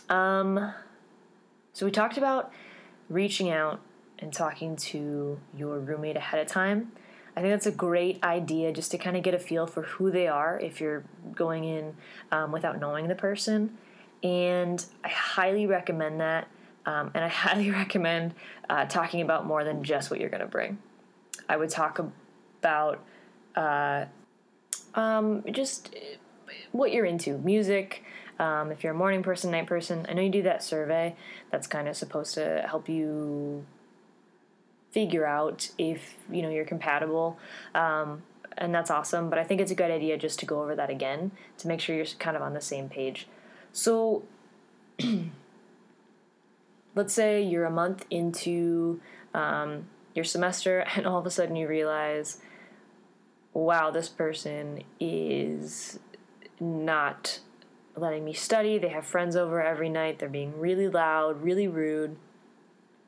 Um, 0.08 0.72
so 1.72 1.86
we 1.86 1.92
talked 1.92 2.18
about 2.18 2.52
reaching 3.08 3.50
out 3.50 3.80
and 4.18 4.32
talking 4.32 4.74
to 4.74 5.38
your 5.56 5.78
roommate 5.78 6.16
ahead 6.16 6.40
of 6.40 6.48
time. 6.48 6.92
I 7.38 7.40
think 7.40 7.52
that's 7.52 7.66
a 7.66 7.70
great 7.70 8.20
idea 8.24 8.72
just 8.72 8.90
to 8.90 8.98
kind 8.98 9.16
of 9.16 9.22
get 9.22 9.32
a 9.32 9.38
feel 9.38 9.68
for 9.68 9.82
who 9.82 10.10
they 10.10 10.26
are 10.26 10.58
if 10.58 10.80
you're 10.80 11.04
going 11.36 11.62
in 11.62 11.94
um, 12.32 12.50
without 12.50 12.80
knowing 12.80 13.06
the 13.06 13.14
person. 13.14 13.78
And 14.24 14.84
I 15.04 15.08
highly 15.08 15.64
recommend 15.64 16.20
that. 16.20 16.48
Um, 16.84 17.12
and 17.14 17.24
I 17.24 17.28
highly 17.46 17.70
recommend 17.70 18.34
uh, 18.68 18.86
talking 18.86 19.20
about 19.20 19.46
more 19.46 19.62
than 19.62 19.84
just 19.84 20.10
what 20.10 20.18
you're 20.18 20.30
going 20.30 20.40
to 20.40 20.48
bring. 20.48 20.78
I 21.48 21.56
would 21.56 21.70
talk 21.70 22.00
about 22.60 23.04
uh, 23.54 24.06
um, 24.94 25.44
just 25.52 25.94
what 26.72 26.90
you're 26.90 27.06
into 27.06 27.38
music. 27.38 28.02
Um, 28.40 28.72
if 28.72 28.82
you're 28.82 28.94
a 28.94 28.96
morning 28.96 29.22
person, 29.22 29.52
night 29.52 29.68
person, 29.68 30.06
I 30.08 30.14
know 30.14 30.22
you 30.22 30.30
do 30.30 30.42
that 30.42 30.64
survey. 30.64 31.14
That's 31.52 31.68
kind 31.68 31.86
of 31.86 31.96
supposed 31.96 32.34
to 32.34 32.64
help 32.68 32.88
you 32.88 33.64
figure 34.90 35.26
out 35.26 35.70
if 35.78 36.16
you 36.30 36.42
know 36.42 36.48
you're 36.48 36.64
compatible 36.64 37.38
um, 37.74 38.22
and 38.56 38.74
that's 38.74 38.90
awesome 38.90 39.28
but 39.28 39.38
i 39.38 39.44
think 39.44 39.60
it's 39.60 39.70
a 39.70 39.74
good 39.74 39.90
idea 39.90 40.16
just 40.16 40.38
to 40.38 40.46
go 40.46 40.62
over 40.62 40.74
that 40.74 40.90
again 40.90 41.30
to 41.58 41.68
make 41.68 41.80
sure 41.80 41.94
you're 41.94 42.06
kind 42.18 42.36
of 42.36 42.42
on 42.42 42.54
the 42.54 42.60
same 42.60 42.88
page. 42.88 43.26
So 43.72 44.22
let's 46.94 47.12
say 47.12 47.42
you're 47.42 47.66
a 47.66 47.70
month 47.70 48.06
into 48.10 49.00
um, 49.34 49.86
your 50.14 50.24
semester 50.24 50.80
and 50.96 51.06
all 51.06 51.18
of 51.18 51.26
a 51.26 51.30
sudden 51.30 51.56
you 51.56 51.68
realize 51.68 52.38
wow 53.52 53.90
this 53.90 54.08
person 54.08 54.82
is 55.00 55.98
not 56.60 57.40
letting 57.96 58.24
me 58.24 58.32
study. 58.32 58.78
They 58.78 58.90
have 58.90 59.04
friends 59.04 59.34
over 59.34 59.60
every 59.60 59.88
night. 59.88 60.20
They're 60.20 60.28
being 60.28 60.58
really 60.58 60.88
loud 60.88 61.42
really 61.42 61.68
rude 61.68 62.16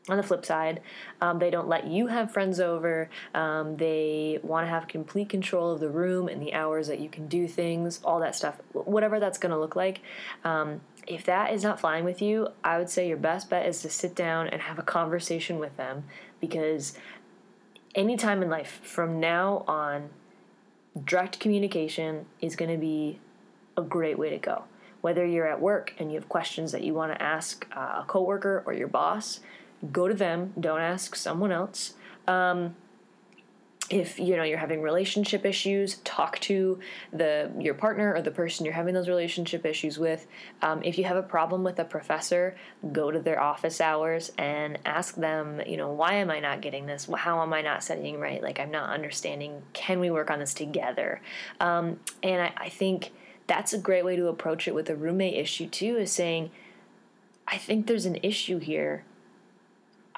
on 0.08 0.16
the 0.16 0.22
flip 0.22 0.44
side, 0.46 0.80
um, 1.20 1.38
they 1.38 1.50
don't 1.50 1.68
let 1.68 1.86
you 1.86 2.06
have 2.06 2.32
friends 2.32 2.58
over. 2.58 3.10
Um, 3.34 3.76
they 3.76 4.38
want 4.42 4.66
to 4.66 4.70
have 4.70 4.88
complete 4.88 5.28
control 5.28 5.72
of 5.72 5.80
the 5.80 5.90
room 5.90 6.28
and 6.28 6.40
the 6.40 6.54
hours 6.54 6.88
that 6.88 7.00
you 7.00 7.08
can 7.08 7.28
do 7.28 7.46
things, 7.46 8.00
all 8.02 8.18
that 8.20 8.34
stuff, 8.34 8.60
whatever 8.72 9.20
that's 9.20 9.38
going 9.38 9.52
to 9.52 9.58
look 9.58 9.76
like. 9.76 10.00
Um, 10.42 10.80
if 11.06 11.24
that 11.24 11.52
is 11.52 11.62
not 11.62 11.80
flying 11.80 12.04
with 12.04 12.22
you, 12.22 12.48
I 12.64 12.78
would 12.78 12.88
say 12.88 13.08
your 13.08 13.16
best 13.16 13.50
bet 13.50 13.66
is 13.66 13.82
to 13.82 13.90
sit 13.90 14.14
down 14.14 14.48
and 14.48 14.62
have 14.62 14.78
a 14.78 14.82
conversation 14.82 15.58
with 15.58 15.76
them 15.76 16.04
because 16.40 16.96
anytime 17.94 18.42
in 18.42 18.50
life 18.50 18.80
from 18.82 19.20
now 19.20 19.64
on, 19.66 20.10
direct 21.04 21.40
communication 21.40 22.26
is 22.40 22.56
going 22.56 22.70
to 22.70 22.78
be 22.78 23.18
a 23.76 23.82
great 23.82 24.18
way 24.18 24.30
to 24.30 24.38
go. 24.38 24.64
Whether 25.00 25.24
you're 25.24 25.48
at 25.48 25.60
work 25.60 25.94
and 25.98 26.10
you 26.10 26.18
have 26.18 26.28
questions 26.28 26.72
that 26.72 26.82
you 26.82 26.94
want 26.94 27.12
to 27.12 27.22
ask 27.22 27.66
uh, 27.74 28.02
a 28.02 28.04
coworker 28.06 28.62
or 28.66 28.72
your 28.74 28.88
boss, 28.88 29.40
go 29.92 30.08
to 30.08 30.14
them. 30.14 30.52
Don't 30.58 30.80
ask 30.80 31.14
someone 31.16 31.52
else. 31.52 31.94
Um, 32.26 32.74
if 33.90 34.20
you 34.20 34.36
know 34.36 34.44
you're 34.44 34.56
having 34.56 34.80
relationship 34.82 35.44
issues 35.44 35.96
talk 36.04 36.38
to 36.38 36.78
the 37.12 37.50
your 37.58 37.74
partner 37.74 38.14
or 38.14 38.22
the 38.22 38.30
person 38.30 38.64
you're 38.64 38.72
having 38.72 38.94
those 38.94 39.08
relationship 39.08 39.66
issues 39.66 39.98
with. 39.98 40.28
Um, 40.62 40.80
if 40.84 40.96
you 40.96 41.04
have 41.04 41.16
a 41.16 41.22
problem 41.22 41.64
with 41.64 41.80
a 41.80 41.84
professor 41.84 42.54
go 42.92 43.10
to 43.10 43.18
their 43.18 43.40
office 43.40 43.80
hours 43.80 44.30
and 44.38 44.78
ask 44.86 45.16
them 45.16 45.60
you 45.66 45.76
know 45.76 45.90
why 45.90 46.14
am 46.14 46.30
i 46.30 46.38
not 46.38 46.60
getting 46.60 46.86
this? 46.86 47.10
How 47.12 47.42
am 47.42 47.52
i 47.52 47.62
not 47.62 47.82
studying 47.82 48.20
right? 48.20 48.40
Like 48.40 48.60
i'm 48.60 48.70
not 48.70 48.90
understanding. 48.90 49.60
Can 49.72 49.98
we 49.98 50.10
work 50.10 50.30
on 50.30 50.38
this 50.38 50.54
together? 50.54 51.20
Um, 51.58 51.98
and 52.22 52.42
I, 52.42 52.52
I 52.56 52.68
think 52.68 53.10
that's 53.48 53.72
a 53.72 53.78
great 53.78 54.04
way 54.04 54.14
to 54.14 54.28
approach 54.28 54.68
it 54.68 54.74
with 54.76 54.88
a 54.88 54.94
roommate 54.94 55.34
issue 55.34 55.66
too 55.66 55.96
is 55.96 56.12
saying 56.12 56.52
i 57.48 57.56
think 57.56 57.88
there's 57.88 58.06
an 58.06 58.16
issue 58.22 58.60
here 58.60 59.04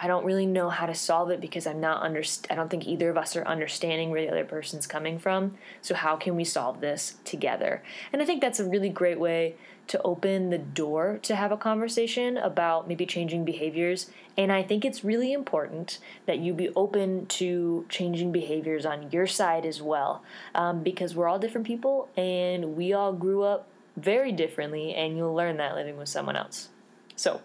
I 0.03 0.09
don't 0.09 0.25
really 0.25 0.47
know 0.47 0.69
how 0.69 0.87
to 0.87 0.95
solve 0.97 1.31
it 1.31 1.41
because 1.41 1.65
I'm 1.65 1.81
not 1.81 2.03
under 2.03 2.25
I 2.51 2.57
don't 2.57 2.69
think 2.69 2.89
either 2.89 3.09
of 3.09 3.17
us 3.17 3.37
are 3.37 3.45
understanding 3.45 4.11
where 4.11 4.21
the 4.21 4.33
other 4.33 4.45
person's 4.45 4.89
coming 4.89 5.17
from. 5.17 5.57
So 5.81 5.95
how 5.95 6.17
can 6.17 6.35
we 6.35 6.43
solve 6.43 6.81
this 6.81 7.15
together? 7.25 7.85
And 8.13 8.21
I 8.21 8.25
think 8.25 8.41
that's 8.41 8.59
a 8.59 8.69
really 8.69 8.89
great 8.89 9.21
way 9.21 9.55
to 9.87 10.03
open 10.03 10.51
the 10.51 10.59
door 10.59 11.21
to 11.23 11.37
have 11.37 11.53
a 11.53 11.57
conversation 11.57 12.37
about 12.37 12.89
maybe 12.89 13.07
changing 13.07 13.45
behaviors. 13.45 14.11
And 14.37 14.51
I 14.51 14.65
think 14.65 14.85
it's 14.85 15.05
really 15.05 15.33
important 15.33 16.01
that 16.27 16.41
you 16.41 16.53
be 16.53 16.71
open 16.75 17.27
to 17.27 17.87
changing 17.89 18.33
behaviors 18.33 18.85
on 18.85 19.09
your 19.13 19.29
side 19.29 19.65
as 19.65 19.81
well, 19.81 20.25
um, 20.55 20.83
because 20.83 21.15
we're 21.15 21.29
all 21.29 21.39
different 21.39 21.67
people 21.67 22.09
and 22.17 22.77
we 22.77 22.93
all 22.93 23.13
grew 23.13 23.45
up 23.45 23.69
very 23.97 24.33
differently, 24.33 24.95
and 24.95 25.17
you'll 25.17 25.35
learn 25.35 25.59
that 25.59 25.75
living 25.75 25.99
with 25.99 26.09
someone 26.09 26.35
else. 26.35 26.71
So 27.15 27.43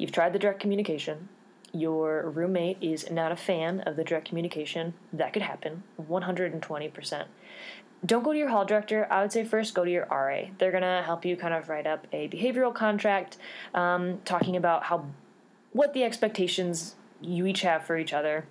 You've 0.00 0.12
tried 0.12 0.32
the 0.32 0.38
direct 0.38 0.60
communication. 0.60 1.28
Your 1.74 2.30
roommate 2.30 2.78
is 2.80 3.10
not 3.10 3.32
a 3.32 3.36
fan 3.36 3.80
of 3.80 3.96
the 3.96 4.02
direct 4.02 4.26
communication. 4.26 4.94
That 5.12 5.34
could 5.34 5.42
happen 5.42 5.82
120%. 6.00 7.24
Don't 8.06 8.22
go 8.22 8.32
to 8.32 8.38
your 8.38 8.48
hall 8.48 8.64
director. 8.64 9.06
I 9.10 9.20
would 9.20 9.30
say 9.30 9.44
first 9.44 9.74
go 9.74 9.84
to 9.84 9.90
your 9.90 10.06
RA. 10.06 10.44
They're 10.56 10.70
going 10.70 10.84
to 10.84 11.02
help 11.04 11.26
you 11.26 11.36
kind 11.36 11.52
of 11.52 11.68
write 11.68 11.86
up 11.86 12.06
a 12.14 12.28
behavioral 12.28 12.74
contract 12.74 13.36
um, 13.74 14.20
talking 14.24 14.56
about 14.56 14.84
how 14.84 15.04
what 15.72 15.92
the 15.92 16.02
expectations 16.02 16.94
you 17.20 17.44
each 17.44 17.60
have 17.60 17.84
for 17.84 17.98
each 17.98 18.14
other. 18.14 18.46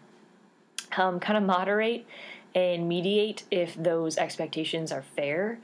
Um, 0.97 1.19
kind 1.19 1.35
of 1.35 1.43
moderate 1.43 2.05
and 2.53 2.87
mediate 2.87 3.43
if 3.49 3.73
those 3.73 4.19
expectations 4.19 4.91
are 4.91 5.01
fair 5.01 5.57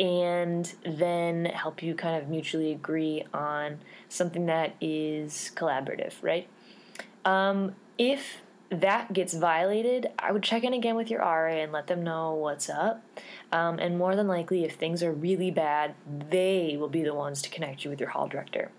and 0.00 0.72
then 0.82 1.44
help 1.44 1.82
you 1.82 1.94
kind 1.94 2.20
of 2.20 2.28
mutually 2.28 2.72
agree 2.72 3.24
on 3.34 3.78
something 4.08 4.46
that 4.46 4.74
is 4.80 5.52
collaborative, 5.54 6.14
right? 6.22 6.48
Um, 7.26 7.74
if 7.98 8.38
that 8.70 9.12
gets 9.12 9.34
violated, 9.34 10.08
I 10.18 10.32
would 10.32 10.42
check 10.42 10.64
in 10.64 10.72
again 10.72 10.96
with 10.96 11.10
your 11.10 11.20
RA 11.20 11.52
and 11.52 11.70
let 11.70 11.86
them 11.86 12.02
know 12.02 12.34
what's 12.34 12.70
up. 12.70 13.04
Um, 13.52 13.78
and 13.78 13.98
more 13.98 14.16
than 14.16 14.26
likely, 14.26 14.64
if 14.64 14.76
things 14.76 15.02
are 15.02 15.12
really 15.12 15.50
bad, 15.50 15.94
they 16.30 16.76
will 16.78 16.88
be 16.88 17.02
the 17.02 17.14
ones 17.14 17.42
to 17.42 17.50
connect 17.50 17.84
you 17.84 17.90
with 17.90 18.00
your 18.00 18.08
hall 18.08 18.26
director. 18.26 18.70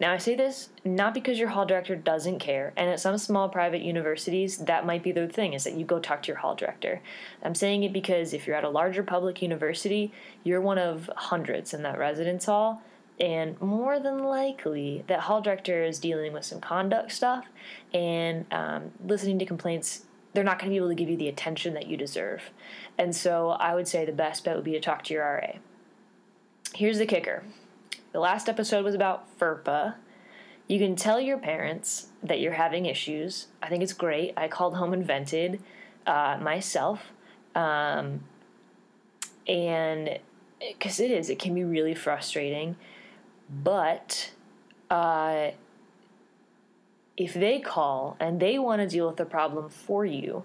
Now, 0.00 0.12
I 0.12 0.18
say 0.18 0.34
this 0.34 0.70
not 0.84 1.14
because 1.14 1.38
your 1.38 1.48
hall 1.48 1.66
director 1.66 1.94
doesn't 1.94 2.40
care, 2.40 2.72
and 2.76 2.90
at 2.90 3.00
some 3.00 3.16
small 3.16 3.48
private 3.48 3.82
universities, 3.82 4.58
that 4.58 4.86
might 4.86 5.02
be 5.02 5.12
the 5.12 5.28
thing 5.28 5.52
is 5.52 5.64
that 5.64 5.74
you 5.74 5.84
go 5.84 6.00
talk 6.00 6.22
to 6.22 6.28
your 6.28 6.38
hall 6.38 6.54
director. 6.54 7.00
I'm 7.42 7.54
saying 7.54 7.84
it 7.84 7.92
because 7.92 8.34
if 8.34 8.46
you're 8.46 8.56
at 8.56 8.64
a 8.64 8.68
larger 8.68 9.02
public 9.02 9.40
university, 9.40 10.12
you're 10.42 10.60
one 10.60 10.78
of 10.78 11.08
hundreds 11.16 11.72
in 11.72 11.82
that 11.82 11.98
residence 11.98 12.46
hall, 12.46 12.82
and 13.20 13.60
more 13.60 14.00
than 14.00 14.24
likely, 14.24 15.04
that 15.06 15.20
hall 15.20 15.40
director 15.40 15.84
is 15.84 16.00
dealing 16.00 16.32
with 16.32 16.44
some 16.44 16.60
conduct 16.60 17.12
stuff 17.12 17.46
and 17.92 18.44
um, 18.52 18.90
listening 19.04 19.38
to 19.38 19.46
complaints. 19.46 20.06
They're 20.32 20.42
not 20.42 20.58
going 20.58 20.68
to 20.68 20.70
be 20.70 20.78
able 20.78 20.88
to 20.88 20.96
give 20.96 21.08
you 21.08 21.16
the 21.16 21.28
attention 21.28 21.74
that 21.74 21.86
you 21.86 21.96
deserve. 21.96 22.42
And 22.98 23.14
so 23.14 23.50
I 23.50 23.76
would 23.76 23.86
say 23.86 24.04
the 24.04 24.10
best 24.10 24.44
bet 24.44 24.56
would 24.56 24.64
be 24.64 24.72
to 24.72 24.80
talk 24.80 25.04
to 25.04 25.14
your 25.14 25.22
RA. 25.22 25.58
Here's 26.74 26.98
the 26.98 27.06
kicker 27.06 27.44
the 28.14 28.20
last 28.20 28.48
episode 28.48 28.84
was 28.84 28.94
about 28.94 29.26
FERPA. 29.40 29.96
You 30.68 30.78
can 30.78 30.94
tell 30.94 31.20
your 31.20 31.36
parents 31.36 32.06
that 32.22 32.38
you're 32.38 32.52
having 32.52 32.86
issues. 32.86 33.48
I 33.60 33.68
think 33.68 33.82
it's 33.82 33.92
great. 33.92 34.32
I 34.36 34.46
called 34.46 34.76
home 34.76 34.92
and 34.92 35.04
vented 35.04 35.60
uh, 36.06 36.38
myself. 36.40 37.10
Um, 37.56 38.20
and 39.48 40.20
because 40.60 41.00
it 41.00 41.10
is, 41.10 41.28
it 41.28 41.40
can 41.40 41.56
be 41.56 41.64
really 41.64 41.94
frustrating. 41.94 42.76
But 43.50 44.30
uh, 44.90 45.50
if 47.16 47.34
they 47.34 47.58
call 47.58 48.16
and 48.20 48.38
they 48.38 48.60
want 48.60 48.80
to 48.80 48.86
deal 48.86 49.08
with 49.08 49.16
the 49.16 49.24
problem 49.24 49.68
for 49.68 50.06
you, 50.06 50.44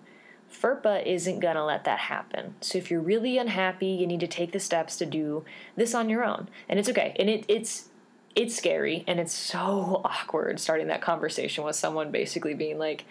FERPA 0.52 1.06
isn't 1.06 1.40
going 1.40 1.56
to 1.56 1.64
let 1.64 1.84
that 1.84 2.00
happen. 2.00 2.56
So 2.62 2.78
if 2.78 2.90
you're 2.90 3.02
really 3.02 3.38
unhappy, 3.38 3.88
you 3.88 4.08
need 4.08 4.20
to 4.22 4.28
take 4.28 4.52
the 4.52 4.60
steps 4.60 4.98
to 4.98 5.06
do 5.06 5.46
this 5.76 5.94
on 5.94 6.10
your 6.10 6.24
own. 6.24 6.50
And 6.68 6.80
it's 6.80 6.90
okay. 6.90 7.16
And 7.20 7.30
it, 7.30 7.46
it's 7.48 7.90
it's 8.36 8.56
scary 8.56 9.04
and 9.08 9.20
it's 9.20 9.34
so 9.34 10.02
awkward 10.06 10.60
starting 10.60 10.88
that 10.88 11.02
conversation 11.02 11.64
with 11.64 11.76
someone 11.76 12.12
basically 12.12 12.54
being 12.54 12.78
like, 12.78 13.06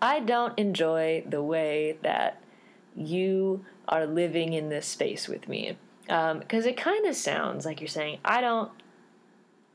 I 0.00 0.20
don't 0.20 0.58
enjoy 0.58 1.24
the 1.28 1.42
way 1.42 1.98
that 2.02 2.40
you 2.96 3.64
are 3.88 4.06
living 4.06 4.52
in 4.52 4.68
this 4.68 4.86
space 4.86 5.28
with 5.28 5.48
me. 5.48 5.76
Because 6.02 6.64
um, 6.64 6.68
it 6.68 6.76
kind 6.76 7.06
of 7.06 7.16
sounds 7.16 7.64
like 7.64 7.80
you're 7.80 7.88
saying, 7.88 8.18
I 8.24 8.40
don't 8.40 8.70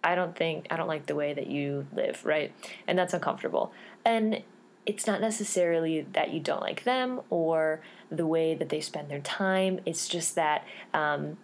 I 0.04 0.16
don't 0.16 0.36
think 0.36 0.68
I 0.70 0.78
don't 0.78 0.88
like 0.88 1.08
the 1.08 1.16
way 1.16 1.34
that 1.34 1.48
you 1.48 1.88
live, 1.94 2.26
right? 2.26 2.54
And 2.88 2.98
that's 2.98 3.14
uncomfortable. 3.14 3.74
And 4.06 4.44
it's 4.86 5.06
not 5.06 5.22
necessarily 5.22 6.02
that 6.14 6.32
you 6.34 6.40
don't 6.40 6.62
like 6.62 6.84
them 6.84 7.22
or 7.30 7.82
the 8.12 8.26
way 8.26 8.56
that 8.56 8.70
they 8.70 8.82
spend 8.82 9.10
their 9.10 9.20
time. 9.20 9.80
It's 9.86 10.08
just 10.08 10.36
that 10.36 10.66
um, 10.94 11.38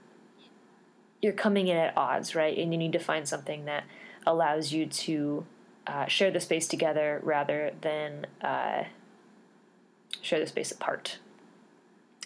you're 1.21 1.33
coming 1.33 1.67
in 1.67 1.77
at 1.77 1.95
odds, 1.95 2.35
right? 2.35 2.57
And 2.57 2.73
you 2.73 2.77
need 2.77 2.93
to 2.93 2.99
find 2.99 3.27
something 3.27 3.65
that 3.65 3.83
allows 4.25 4.71
you 4.71 4.85
to 4.85 5.45
uh, 5.87 6.07
share 6.07 6.31
the 6.31 6.39
space 6.39 6.67
together 6.67 7.19
rather 7.23 7.71
than 7.81 8.25
uh, 8.41 8.85
share 10.21 10.39
the 10.39 10.47
space 10.47 10.71
apart. 10.71 11.19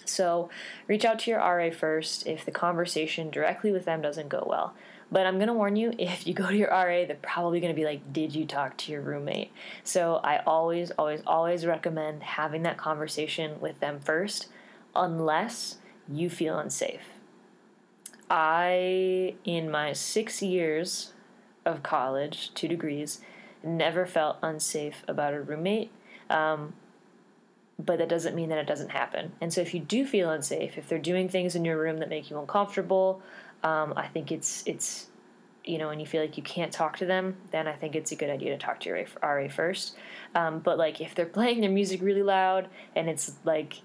So 0.06 0.50
reach 0.88 1.06
out 1.06 1.20
to 1.20 1.32
your 1.32 1.40
RA 1.40 1.70
first 1.70 2.26
if 2.26 2.46
the 2.46 2.52
conversation 2.52 3.30
directly 3.30 3.72
with 3.72 3.86
them 3.86 4.02
doesn't 4.02 4.30
go 4.30 4.46
well. 4.50 4.74
But 5.12 5.26
I'm 5.26 5.36
going 5.36 5.48
to 5.48 5.54
warn 5.54 5.76
you 5.76 5.94
if 6.00 6.28
you 6.28 6.34
go 6.34 6.48
to 6.50 6.56
your 6.56 6.70
RA, 6.70 7.06
they're 7.06 7.18
probably 7.22 7.60
going 7.60 7.74
to 7.74 7.80
be 7.80 7.86
like, 7.86 8.14
Did 8.14 8.34
you 8.36 8.46
talk 8.46 8.78
to 8.78 8.92
your 8.92 9.02
roommate? 9.02 9.52
So 9.84 10.16
I 10.24 10.42
always, 10.46 10.92
always, 10.92 11.22
always 11.26 11.66
recommend 11.66 12.24
having 12.24 12.64
that 12.64 12.78
conversation 12.78 13.60
with 13.60 13.80
them 13.80 14.00
first, 14.00 14.48
unless 14.96 15.78
you 16.12 16.30
feel 16.30 16.58
unsafe. 16.58 17.02
I, 18.30 19.36
in 19.44 19.72
my 19.72 19.94
six 19.94 20.42
years 20.42 21.14
of 21.66 21.82
college, 21.82 22.54
two 22.54 22.68
degrees, 22.68 23.22
never 23.64 24.06
felt 24.06 24.38
unsafe 24.42 25.04
about 25.08 25.34
a 25.34 25.42
roommate. 25.42 25.92
Um, 26.30 26.74
but 27.80 27.98
that 27.98 28.10
doesn't 28.10 28.36
mean 28.36 28.50
that 28.50 28.58
it 28.58 28.68
doesn't 28.68 28.90
happen. 28.92 29.32
And 29.40 29.54
so 29.54 29.62
if 29.62 29.74
you 29.74 29.80
do 29.80 30.06
feel 30.06 30.30
unsafe, 30.30 30.78
if 30.78 30.90
they're 30.90 31.00
doing 31.00 31.30
things 31.30 31.56
in 31.56 31.64
your 31.64 31.80
room 31.80 32.00
that 32.00 32.10
make 32.10 32.30
you 32.30 32.38
uncomfortable, 32.38 33.22
um, 33.64 33.94
I 33.96 34.08
think 34.08 34.32
it's 34.32 34.64
it's 34.66 35.08
you 35.66 35.78
know, 35.78 35.90
and 35.90 36.02
you 36.02 36.08
feel 36.08 36.22
like 36.22 36.36
you 36.36 36.44
can't 36.44 36.72
talk 36.72 36.98
to 36.98 37.06
them, 37.06 37.36
then 37.52 37.68
I 37.68 37.74
think 37.74 37.96
it's 37.96 38.12
a 38.12 38.16
good 38.16 38.30
idea 38.30 38.52
to 38.52 38.58
talk 38.58 38.80
to 38.82 38.90
your 38.90 39.06
RA 39.22 39.48
first. 39.48 39.96
Um, 40.34 40.60
but 40.60 40.78
like 40.78 41.00
if 41.00 41.14
they're 41.14 41.26
playing 41.38 41.62
their 41.62 41.70
music 41.70 42.02
really 42.02 42.24
loud 42.24 42.68
and 42.96 43.10
it's 43.10 43.34
like 43.44 43.82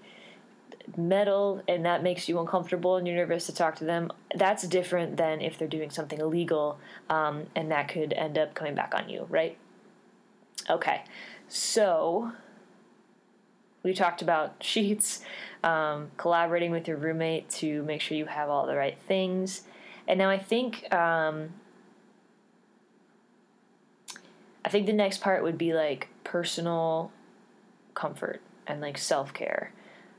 metal 0.97 1.63
and 1.67 1.85
that 1.85 2.03
makes 2.03 2.29
you 2.29 2.39
uncomfortable 2.39 2.95
and 2.95 3.07
you're 3.07 3.15
nervous 3.15 3.45
to 3.47 3.53
talk 3.53 3.75
to 3.77 3.85
them, 3.85 4.11
that's 4.35 4.67
different 4.67 5.17
than 5.17 5.41
if 5.41 5.57
they're 5.57 5.67
doing 5.67 5.89
something 5.89 6.19
illegal 6.19 6.79
um, 7.09 7.43
and 7.55 7.71
that 7.71 7.87
could 7.87 8.13
end 8.13 8.37
up 8.37 8.53
coming 8.55 8.73
back 8.73 8.93
on 8.95 9.09
you, 9.09 9.27
right? 9.29 9.57
Okay, 10.69 11.03
so 11.47 12.31
we 13.85 13.93
talked 13.93 14.23
about 14.23 14.55
sheets, 14.61 15.21
um, 15.63 16.09
collaborating 16.17 16.71
with 16.71 16.87
your 16.87 16.97
roommate 16.97 17.49
to 17.51 17.83
make 17.83 18.01
sure 18.01 18.17
you 18.17 18.25
have 18.25 18.49
all 18.49 18.65
the 18.65 18.75
right 18.75 18.97
things. 19.07 19.61
And 20.07 20.17
now 20.17 20.29
I 20.29 20.39
think 20.39 20.91
um, 20.93 21.49
I 24.65 24.69
think 24.69 24.87
the 24.87 24.93
next 24.93 25.21
part 25.21 25.43
would 25.43 25.57
be 25.57 25.73
like 25.73 26.07
personal 26.23 27.11
comfort 27.93 28.41
and 28.65 28.81
like 28.81 28.97
self 28.97 29.33
care. 29.33 29.71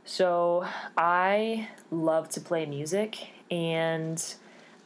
So 0.05 0.65
I 0.97 1.69
love 1.91 2.29
to 2.31 2.41
play 2.41 2.67
music 2.67 3.31
and 3.51 4.23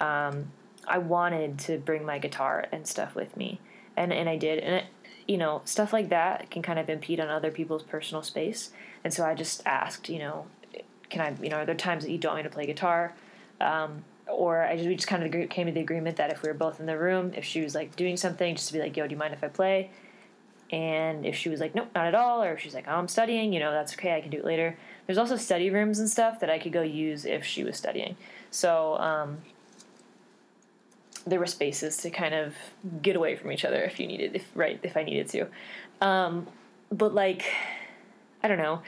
um, 0.01 0.53
I 0.89 0.97
wanted 0.97 1.59
to 1.61 1.77
bring 1.77 2.07
my 2.07 2.19
guitar 2.19 2.65
and 2.73 2.87
stuff 2.87 3.15
with 3.15 3.37
me. 3.37 3.61
And, 3.99 4.15
and 4.15 4.31
I 4.31 4.39
did. 4.39 4.61
And 4.61 4.77
it, 4.77 4.85
you 5.31 5.39
know, 5.39 5.63
stuff 5.65 5.93
like 5.93 6.09
that 6.09 6.51
can 6.51 6.61
kind 6.61 6.77
of 6.77 6.91
impede 6.91 7.21
on 7.21 7.29
other 7.29 7.53
people's 7.53 7.85
personal 7.85 8.21
space. 8.21 8.73
And 9.05 9.15
so 9.15 9.25
I 9.25 9.37
just 9.37 9.63
asked, 9.65 10.09
you 10.09 10.19
know, 10.19 10.47
can 11.09 11.21
I, 11.21 11.41
you 11.41 11.49
know, 11.49 11.59
are 11.59 11.65
there 11.65 11.77
times 11.77 12.03
that 12.03 12.11
you 12.11 12.19
don't 12.19 12.33
want 12.33 12.45
me 12.45 12.49
to 12.51 12.53
play 12.53 12.67
guitar? 12.67 13.15
Um, 13.61 14.03
or 14.27 14.65
I 14.65 14.75
just, 14.75 14.89
we 14.89 14.97
just 14.97 15.07
kind 15.07 15.23
of 15.23 15.49
came 15.49 15.67
to 15.67 15.73
the 15.73 15.81
agreement 15.81 16.17
that 16.17 16.33
if 16.33 16.43
we 16.43 16.49
were 16.49 16.55
both 16.55 16.81
in 16.81 16.87
the 16.87 16.99
room, 16.99 17.33
if 17.37 17.45
she 17.45 17.61
was 17.61 17.77
like 17.77 17.95
doing 17.95 18.17
something, 18.17 18.57
just 18.57 18.67
to 18.69 18.73
be 18.73 18.81
like, 18.81 18.97
yo, 18.97 19.07
do 19.07 19.13
you 19.13 19.17
mind 19.17 19.33
if 19.33 19.45
I 19.45 19.49
play? 19.49 19.91
And 20.73 21.25
if 21.25 21.37
she 21.37 21.49
was 21.49 21.61
like, 21.61 21.77
nope, 21.77 21.91
not 21.95 22.07
at 22.07 22.17
all, 22.17 22.43
or 22.43 22.55
if 22.55 22.61
she's 22.61 22.75
like, 22.75 22.87
oh, 22.89 22.97
I'm 22.97 23.07
studying, 23.07 23.53
you 23.53 23.61
know, 23.61 23.71
that's 23.71 23.93
okay, 23.93 24.17
I 24.17 24.21
can 24.21 24.31
do 24.31 24.39
it 24.39 24.45
later. 24.45 24.77
There's 25.07 25.19
also 25.19 25.37
study 25.37 25.71
rooms 25.71 26.01
and 26.01 26.11
stuff 26.11 26.41
that 26.41 26.51
I 26.51 26.59
could 26.59 26.73
go 26.73 26.83
use 26.83 27.25
if 27.25 27.45
she 27.45 27.63
was 27.63 27.77
studying. 27.77 28.17
So 28.51 28.97
um, 28.99 29.39
there 31.27 31.39
were 31.39 31.47
spaces 31.47 31.97
to 31.99 32.11
kind 32.11 32.35
of 32.35 32.55
get 33.03 33.17
away 33.17 33.37
from 33.37 33.53
each 33.53 33.65
other 33.65 33.83
if 33.83 34.01
you 34.01 34.07
needed, 34.07 34.35
if 34.35 34.45
right, 34.55 34.81
if 34.83 34.97
I 34.97 35.03
needed 35.03 35.29
to. 35.29 35.47
Um, 36.01 36.47
but 36.91 37.15
like, 37.15 37.45
I 38.43 38.49
don't 38.49 38.59
know, 38.59 38.83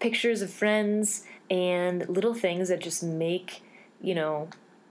pictures 0.00 0.42
of 0.42 0.50
friends 0.50 1.24
and 1.50 2.08
little 2.08 2.34
things 2.34 2.68
that 2.68 2.80
just 2.80 3.02
make, 3.02 3.62
you 4.00 4.14
know, 4.14 4.48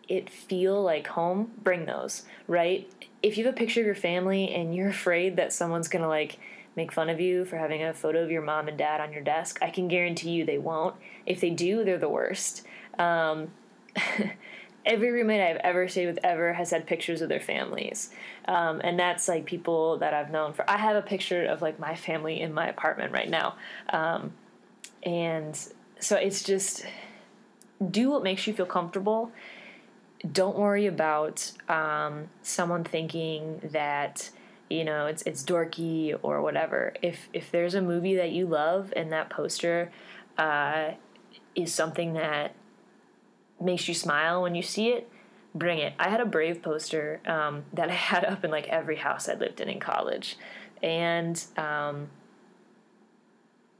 it 0.07 0.29
feel 0.29 0.81
like 0.81 1.07
home, 1.07 1.51
bring 1.63 1.85
those, 1.85 2.23
right? 2.47 2.89
If 3.21 3.37
you 3.37 3.45
have 3.45 3.53
a 3.53 3.57
picture 3.57 3.79
of 3.79 3.85
your 3.85 3.95
family 3.95 4.53
and 4.53 4.75
you're 4.75 4.89
afraid 4.89 5.37
that 5.37 5.53
someone's 5.53 5.87
gonna 5.87 6.07
like 6.09 6.37
make 6.75 6.91
fun 6.91 7.09
of 7.09 7.19
you 7.19 7.45
for 7.45 7.57
having 7.57 7.83
a 7.83 7.93
photo 7.93 8.23
of 8.23 8.31
your 8.31 8.41
mom 8.41 8.67
and 8.67 8.77
dad 8.77 8.99
on 9.01 9.13
your 9.13 9.21
desk, 9.21 9.59
I 9.61 9.69
can 9.69 9.87
guarantee 9.87 10.31
you 10.31 10.45
they 10.45 10.57
won't. 10.57 10.95
If 11.25 11.39
they 11.39 11.49
do, 11.49 11.83
they're 11.83 11.97
the 11.97 12.09
worst. 12.09 12.65
Um, 12.99 13.51
every 14.85 15.11
roommate 15.11 15.41
I've 15.41 15.57
ever 15.57 15.87
stayed 15.87 16.07
with 16.07 16.19
ever 16.23 16.53
has 16.53 16.71
had 16.71 16.85
pictures 16.85 17.21
of 17.21 17.29
their 17.29 17.39
families. 17.39 18.09
Um, 18.47 18.81
and 18.83 18.99
that's 18.99 19.27
like 19.27 19.45
people 19.45 19.97
that 19.99 20.13
I've 20.13 20.31
known 20.31 20.53
for. 20.53 20.69
I 20.69 20.77
have 20.77 20.95
a 20.95 21.01
picture 21.01 21.45
of 21.45 21.61
like 21.61 21.79
my 21.79 21.95
family 21.95 22.41
in 22.41 22.53
my 22.53 22.67
apartment 22.67 23.11
right 23.11 23.29
now. 23.29 23.55
Um, 23.89 24.33
and 25.03 25.59
so 25.99 26.15
it's 26.15 26.43
just 26.43 26.85
do 27.91 28.11
what 28.11 28.23
makes 28.23 28.45
you 28.47 28.53
feel 28.53 28.65
comfortable. 28.65 29.31
Don't 30.29 30.57
worry 30.57 30.85
about 30.85 31.51
um, 31.67 32.29
someone 32.41 32.83
thinking 32.83 33.59
that 33.71 34.29
you 34.69 34.85
know 34.85 35.05
it's 35.05 35.21
it's 35.23 35.43
dorky 35.43 36.17
or 36.21 36.41
whatever. 36.41 36.93
If 37.01 37.27
if 37.33 37.51
there's 37.51 37.75
a 37.75 37.81
movie 37.81 38.15
that 38.15 38.31
you 38.31 38.47
love 38.47 38.93
and 38.95 39.11
that 39.11 39.29
poster 39.29 39.91
uh, 40.37 40.91
is 41.55 41.73
something 41.73 42.13
that 42.13 42.55
makes 43.59 43.87
you 43.87 43.93
smile 43.93 44.41
when 44.41 44.55
you 44.55 44.61
see 44.61 44.89
it, 44.89 45.09
bring 45.55 45.79
it. 45.79 45.93
I 45.99 46.09
had 46.09 46.19
a 46.19 46.25
Brave 46.25 46.61
poster 46.61 47.21
um, 47.25 47.63
that 47.73 47.89
I 47.89 47.93
had 47.93 48.25
up 48.25 48.43
in 48.43 48.51
like 48.51 48.67
every 48.67 48.97
house 48.97 49.29
I 49.29 49.35
lived 49.35 49.61
in 49.61 49.69
in 49.69 49.79
college, 49.79 50.37
and 50.81 51.41
um, 51.57 52.09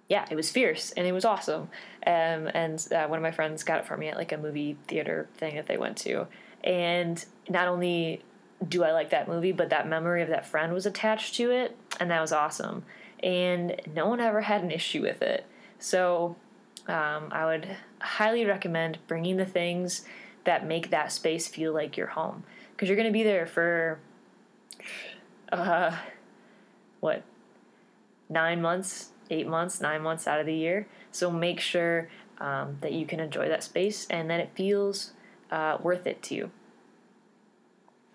yeah, 0.07 0.25
it 0.29 0.36
was 0.36 0.51
fierce 0.51 0.91
and 0.91 1.07
it 1.07 1.12
was 1.12 1.25
awesome. 1.25 1.69
Um, 2.05 2.49
and 2.53 2.86
uh, 2.93 3.07
one 3.07 3.17
of 3.17 3.23
my 3.23 3.31
friends 3.31 3.63
got 3.63 3.79
it 3.79 3.86
for 3.86 3.97
me 3.97 4.09
at 4.09 4.17
like 4.17 4.31
a 4.31 4.38
movie 4.38 4.77
theater 4.88 5.27
thing 5.38 5.55
that 5.55 5.67
they 5.67 5.77
went 5.77 5.97
to, 5.99 6.27
and 6.63 7.23
not 7.49 7.67
only 7.67 8.21
do 8.67 8.83
I 8.83 8.91
like 8.91 9.09
that 9.09 9.27
movie, 9.27 9.51
but 9.51 9.69
that 9.69 9.88
memory 9.88 10.21
of 10.21 10.29
that 10.29 10.45
friend 10.45 10.73
was 10.73 10.86
attached 10.86 11.36
to 11.36 11.51
it, 11.51 11.77
and 11.99 12.12
that 12.12 12.21
was 12.21 12.31
awesome. 12.31 12.83
And 13.21 13.79
no 13.93 14.07
one 14.07 14.19
ever 14.19 14.41
had 14.41 14.63
an 14.63 14.71
issue 14.71 15.01
with 15.01 15.21
it. 15.21 15.45
So 15.79 16.36
um, 16.88 17.30
I 17.32 17.46
would 17.46 17.78
highly 18.00 18.46
recommend 18.46 19.00
bringing 19.08 19.38
the 19.38 19.46
things 19.46 20.06
that 20.43 20.65
make 20.65 20.89
that 20.89 21.12
space 21.12 21.48
feel 21.48 21.74
like 21.74 21.96
your 21.96 22.08
home. 22.08 22.43
Because 22.72 22.89
you're 22.89 22.98
going 22.98 23.08
to 23.08 23.13
be 23.13 23.24
there 23.24 23.46
for 23.46 24.00
uh, 25.52 25.96
what? 27.00 27.24
Nine 28.30 28.62
months 28.62 29.10
eight 29.30 29.48
months 29.48 29.82
nine 29.82 30.02
months 30.02 30.28
out 30.28 30.39
of 30.39 30.46
the 30.46 30.54
year. 30.54 30.88
So 31.12 31.32
make 31.32 31.60
sure 31.60 32.10
um, 32.39 32.78
that 32.82 32.93
you 32.93 33.06
can 33.06 33.19
enjoy 33.19 33.48
that 33.50 33.63
space 33.63 34.08
and 34.10 34.30
that 34.30 34.39
it 34.39 34.52
feels 34.56 35.12
uh, 35.52 35.78
worth 35.82 36.08
it 36.08 36.22
to 36.24 36.36
you. 36.36 36.52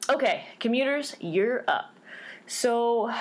Okay 0.08 0.46
commuters 0.58 1.16
you're 1.20 1.64
up. 1.68 1.94
So 2.46 3.12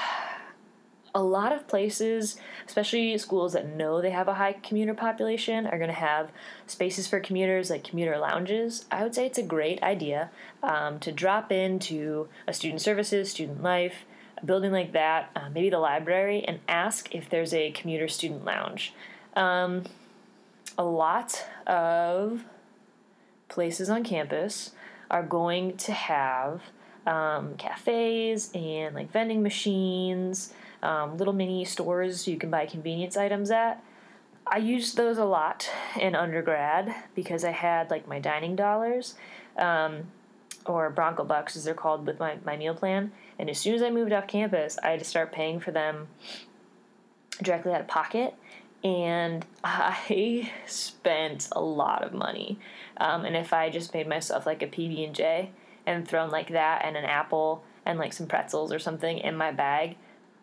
a 1.15 1.21
lot 1.21 1.51
of 1.51 1.67
places, 1.67 2.37
especially 2.65 3.17
schools 3.17 3.53
that 3.53 3.75
know 3.75 4.01
they 4.01 4.11
have 4.11 4.27
a 4.27 4.35
high 4.35 4.53
commuter 4.53 4.93
population, 4.93 5.65
are 5.65 5.77
going 5.77 5.89
to 5.89 5.93
have 5.93 6.31
spaces 6.67 7.07
for 7.07 7.19
commuters 7.19 7.69
like 7.69 7.83
commuter 7.83 8.17
lounges. 8.17 8.85
I 8.91 9.03
would 9.03 9.15
say 9.15 9.25
it's 9.25 9.37
a 9.37 9.43
great 9.43 9.81
idea 9.81 10.29
um, 10.61 10.99
to 10.99 11.11
drop 11.11 11.51
into 11.51 12.27
a 12.47 12.53
student 12.53 12.81
services, 12.81 13.31
student 13.31 13.63
life, 13.63 14.05
a 14.41 14.45
building 14.45 14.71
like 14.71 14.91
that, 14.93 15.31
uh, 15.35 15.49
maybe 15.49 15.69
the 15.69 15.79
library, 15.79 16.43
and 16.47 16.59
ask 16.67 17.13
if 17.15 17.29
there's 17.29 17.53
a 17.53 17.71
commuter 17.71 18.07
student 18.07 18.45
lounge. 18.45 18.93
Um, 19.35 19.83
a 20.77 20.83
lot 20.83 21.45
of 21.65 22.43
places 23.49 23.89
on 23.89 24.03
campus 24.03 24.71
are 25.09 25.23
going 25.23 25.77
to 25.77 25.91
have 25.91 26.61
um, 27.07 27.55
cafes 27.55 28.51
and 28.53 28.93
like 28.93 29.11
vending 29.11 29.41
machines 29.41 30.53
um, 30.83 31.17
little 31.17 31.33
mini 31.33 31.65
stores 31.65 32.27
you 32.27 32.37
can 32.37 32.49
buy 32.49 32.65
convenience 32.65 33.17
items 33.17 33.51
at. 33.51 33.83
I 34.49 34.57
used 34.57 34.95
those 34.95 35.17
a 35.17 35.25
lot 35.25 35.69
in 35.99 36.15
undergrad 36.15 36.93
because 37.15 37.43
I 37.43 37.51
had 37.51 37.89
like 37.89 38.07
my 38.07 38.19
dining 38.19 38.55
dollars, 38.55 39.15
um, 39.57 40.07
or 40.65 40.89
Bronco 40.89 41.23
Bucks 41.23 41.55
as 41.55 41.63
they're 41.63 41.73
called 41.73 42.05
with 42.05 42.19
my, 42.19 42.37
my 42.45 42.57
meal 42.57 42.75
plan. 42.75 43.11
And 43.39 43.49
as 43.49 43.57
soon 43.57 43.75
as 43.75 43.81
I 43.81 43.89
moved 43.89 44.11
off 44.11 44.27
campus, 44.27 44.77
I 44.83 44.91
had 44.91 44.99
to 44.99 45.05
start 45.05 45.31
paying 45.31 45.59
for 45.59 45.71
them 45.71 46.07
directly 47.41 47.73
out 47.73 47.81
of 47.81 47.87
pocket. 47.87 48.35
And 48.83 49.45
I 49.63 50.51
spent 50.65 51.49
a 51.51 51.61
lot 51.61 52.03
of 52.03 52.13
money. 52.13 52.59
Um, 52.97 53.25
and 53.25 53.35
if 53.35 53.53
I 53.53 53.69
just 53.69 53.93
made 53.93 54.07
myself 54.07 54.45
like 54.45 54.61
a 54.61 54.67
PB 54.67 55.05
and 55.05 55.15
J 55.15 55.51
and 55.85 56.07
thrown 56.07 56.29
like 56.29 56.49
that 56.49 56.83
and 56.83 56.97
an 56.97 57.05
apple 57.05 57.63
and 57.85 57.97
like 57.97 58.13
some 58.13 58.27
pretzels 58.27 58.73
or 58.73 58.79
something 58.79 59.17
in 59.17 59.35
my 59.35 59.51
bag, 59.51 59.97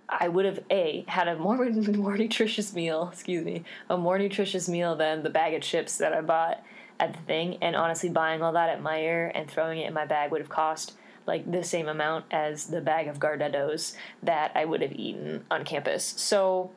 I 0.08 0.28
would 0.28 0.44
have 0.44 0.60
a 0.70 1.04
had 1.08 1.28
a 1.28 1.36
more 1.36 1.56
more 1.70 2.16
nutritious 2.16 2.74
meal, 2.74 3.08
excuse 3.12 3.44
me, 3.44 3.64
a 3.88 3.96
more 3.96 4.18
nutritious 4.18 4.68
meal 4.68 4.96
than 4.96 5.22
the 5.22 5.30
bag 5.30 5.54
of 5.54 5.62
chips 5.62 5.98
that 5.98 6.12
I 6.12 6.20
bought 6.20 6.62
at 7.00 7.12
the 7.12 7.20
thing. 7.20 7.58
And 7.62 7.74
honestly, 7.74 8.08
buying 8.08 8.42
all 8.42 8.52
that 8.52 8.68
at 8.68 8.82
Meijer 8.82 9.30
and 9.34 9.50
throwing 9.50 9.80
it 9.80 9.88
in 9.88 9.94
my 9.94 10.06
bag 10.06 10.30
would 10.30 10.40
have 10.40 10.50
cost 10.50 10.94
like 11.26 11.50
the 11.50 11.64
same 11.64 11.88
amount 11.88 12.26
as 12.30 12.66
the 12.66 12.80
bag 12.80 13.08
of 13.08 13.18
Gardettos 13.18 13.94
that 14.22 14.52
I 14.54 14.64
would 14.64 14.82
have 14.82 14.92
eaten 14.92 15.44
on 15.50 15.64
campus. 15.64 16.14
So 16.16 16.70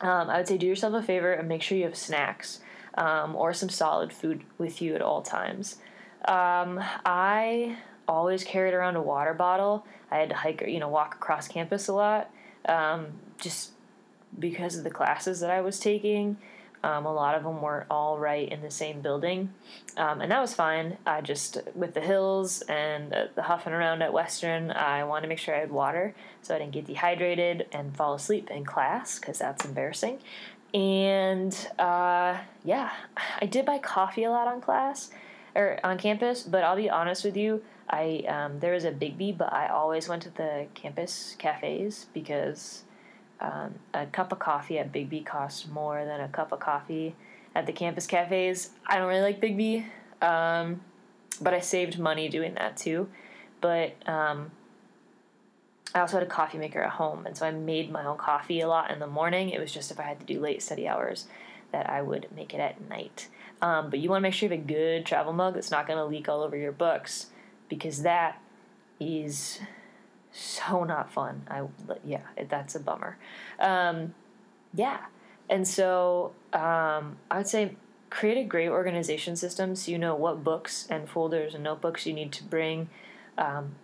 um, 0.00 0.28
I 0.28 0.38
would 0.38 0.48
say 0.48 0.58
do 0.58 0.66
yourself 0.66 0.94
a 0.94 1.02
favor 1.02 1.32
and 1.32 1.48
make 1.48 1.62
sure 1.62 1.78
you 1.78 1.84
have 1.84 1.96
snacks 1.96 2.60
um, 2.96 3.36
or 3.36 3.52
some 3.52 3.68
solid 3.68 4.12
food 4.12 4.42
with 4.58 4.82
you 4.82 4.94
at 4.94 5.02
all 5.02 5.22
times. 5.22 5.76
Um, 6.24 6.82
I 7.06 7.78
always 8.10 8.42
carried 8.42 8.74
around 8.74 8.96
a 8.96 9.02
water 9.02 9.32
bottle. 9.32 9.86
I 10.10 10.18
had 10.18 10.30
to 10.30 10.34
hike, 10.34 10.62
you 10.66 10.80
know, 10.80 10.88
walk 10.88 11.14
across 11.14 11.46
campus 11.46 11.86
a 11.86 11.92
lot, 11.92 12.30
um, 12.68 13.06
just 13.38 13.70
because 14.38 14.76
of 14.76 14.84
the 14.84 14.90
classes 14.90 15.40
that 15.40 15.50
I 15.50 15.60
was 15.60 15.78
taking. 15.78 16.36
Um, 16.82 17.04
a 17.04 17.12
lot 17.12 17.34
of 17.34 17.44
them 17.44 17.60
weren't 17.60 17.86
all 17.90 18.18
right 18.18 18.48
in 18.48 18.62
the 18.62 18.70
same 18.70 19.02
building, 19.02 19.52
um, 19.98 20.22
and 20.22 20.32
that 20.32 20.40
was 20.40 20.54
fine. 20.54 20.96
I 21.06 21.20
just, 21.20 21.58
with 21.74 21.92
the 21.92 22.00
hills 22.00 22.62
and 22.62 23.12
the, 23.12 23.28
the 23.34 23.42
huffing 23.42 23.74
around 23.74 24.00
at 24.00 24.14
Western, 24.14 24.70
I 24.70 25.04
wanted 25.04 25.22
to 25.22 25.28
make 25.28 25.38
sure 25.38 25.54
I 25.54 25.58
had 25.60 25.70
water 25.70 26.14
so 26.40 26.54
I 26.54 26.58
didn't 26.58 26.72
get 26.72 26.86
dehydrated 26.86 27.66
and 27.70 27.94
fall 27.94 28.14
asleep 28.14 28.50
in 28.50 28.64
class 28.64 29.18
because 29.18 29.38
that's 29.38 29.66
embarrassing. 29.66 30.20
And 30.72 31.54
uh, 31.78 32.38
yeah, 32.64 32.92
I 33.40 33.44
did 33.44 33.66
buy 33.66 33.78
coffee 33.78 34.24
a 34.24 34.30
lot 34.30 34.48
on 34.48 34.62
class 34.62 35.10
or 35.54 35.78
on 35.84 35.98
campus, 35.98 36.42
but 36.44 36.64
I'll 36.64 36.76
be 36.76 36.88
honest 36.88 37.24
with 37.24 37.36
you, 37.36 37.62
I 37.90 38.24
um, 38.28 38.60
there 38.60 38.72
was 38.72 38.84
a 38.84 38.92
Biggby, 38.92 39.36
but 39.36 39.52
I 39.52 39.68
always 39.68 40.08
went 40.08 40.22
to 40.22 40.30
the 40.30 40.66
campus 40.74 41.34
cafes 41.38 42.06
because 42.14 42.84
um, 43.40 43.74
a 43.92 44.06
cup 44.06 44.30
of 44.30 44.38
coffee 44.38 44.78
at 44.78 44.92
Biggby 44.92 45.26
costs 45.26 45.66
more 45.66 46.04
than 46.04 46.20
a 46.20 46.28
cup 46.28 46.52
of 46.52 46.60
coffee 46.60 47.16
at 47.54 47.66
the 47.66 47.72
campus 47.72 48.06
cafes. 48.06 48.70
I 48.86 48.98
don't 48.98 49.08
really 49.08 49.22
like 49.22 49.40
Biggby, 49.40 49.84
um, 50.22 50.82
but 51.40 51.52
I 51.52 51.60
saved 51.60 51.98
money 51.98 52.28
doing 52.28 52.54
that 52.54 52.76
too. 52.76 53.08
But 53.60 53.96
um, 54.08 54.52
I 55.92 56.00
also 56.00 56.18
had 56.18 56.26
a 56.26 56.30
coffee 56.30 56.58
maker 56.58 56.80
at 56.80 56.90
home, 56.90 57.26
and 57.26 57.36
so 57.36 57.44
I 57.44 57.50
made 57.50 57.90
my 57.90 58.04
own 58.04 58.18
coffee 58.18 58.60
a 58.60 58.68
lot 58.68 58.92
in 58.92 59.00
the 59.00 59.08
morning. 59.08 59.50
It 59.50 59.60
was 59.60 59.72
just 59.72 59.90
if 59.90 59.98
I 59.98 60.04
had 60.04 60.20
to 60.20 60.26
do 60.26 60.38
late 60.38 60.62
study 60.62 60.86
hours 60.86 61.26
that 61.72 61.90
I 61.90 62.02
would 62.02 62.28
make 62.34 62.54
it 62.54 62.60
at 62.60 62.88
night. 62.88 63.28
Um, 63.60 63.90
but 63.90 63.98
you 63.98 64.08
want 64.08 64.20
to 64.20 64.22
make 64.22 64.34
sure 64.34 64.48
you 64.48 64.56
have 64.56 64.64
a 64.64 64.66
good 64.66 65.06
travel 65.06 65.32
mug 65.32 65.54
that's 65.54 65.72
not 65.72 65.88
going 65.88 65.98
to 65.98 66.04
leak 66.04 66.28
all 66.28 66.42
over 66.42 66.56
your 66.56 66.72
books 66.72 67.26
because 67.70 68.02
that 68.02 68.42
is 69.00 69.60
so 70.30 70.84
not 70.84 71.10
fun. 71.10 71.42
I 71.48 71.64
yeah, 72.04 72.22
that's 72.48 72.74
a 72.74 72.80
bummer. 72.80 73.16
Um, 73.58 74.14
yeah, 74.74 75.06
and 75.48 75.66
so 75.66 76.32
um, 76.52 77.16
I 77.30 77.38
would 77.38 77.48
say 77.48 77.76
create 78.10 78.36
a 78.38 78.44
great 78.44 78.68
organization 78.68 79.36
system 79.36 79.76
so 79.76 79.88
you 79.92 79.96
know 79.96 80.16
what 80.16 80.42
books 80.42 80.84
and 80.90 81.08
folders 81.08 81.54
and 81.54 81.62
notebooks 81.62 82.06
you 82.06 82.12
need 82.12 82.32
to 82.32 82.42
bring 82.42 82.88
um, 83.38 83.76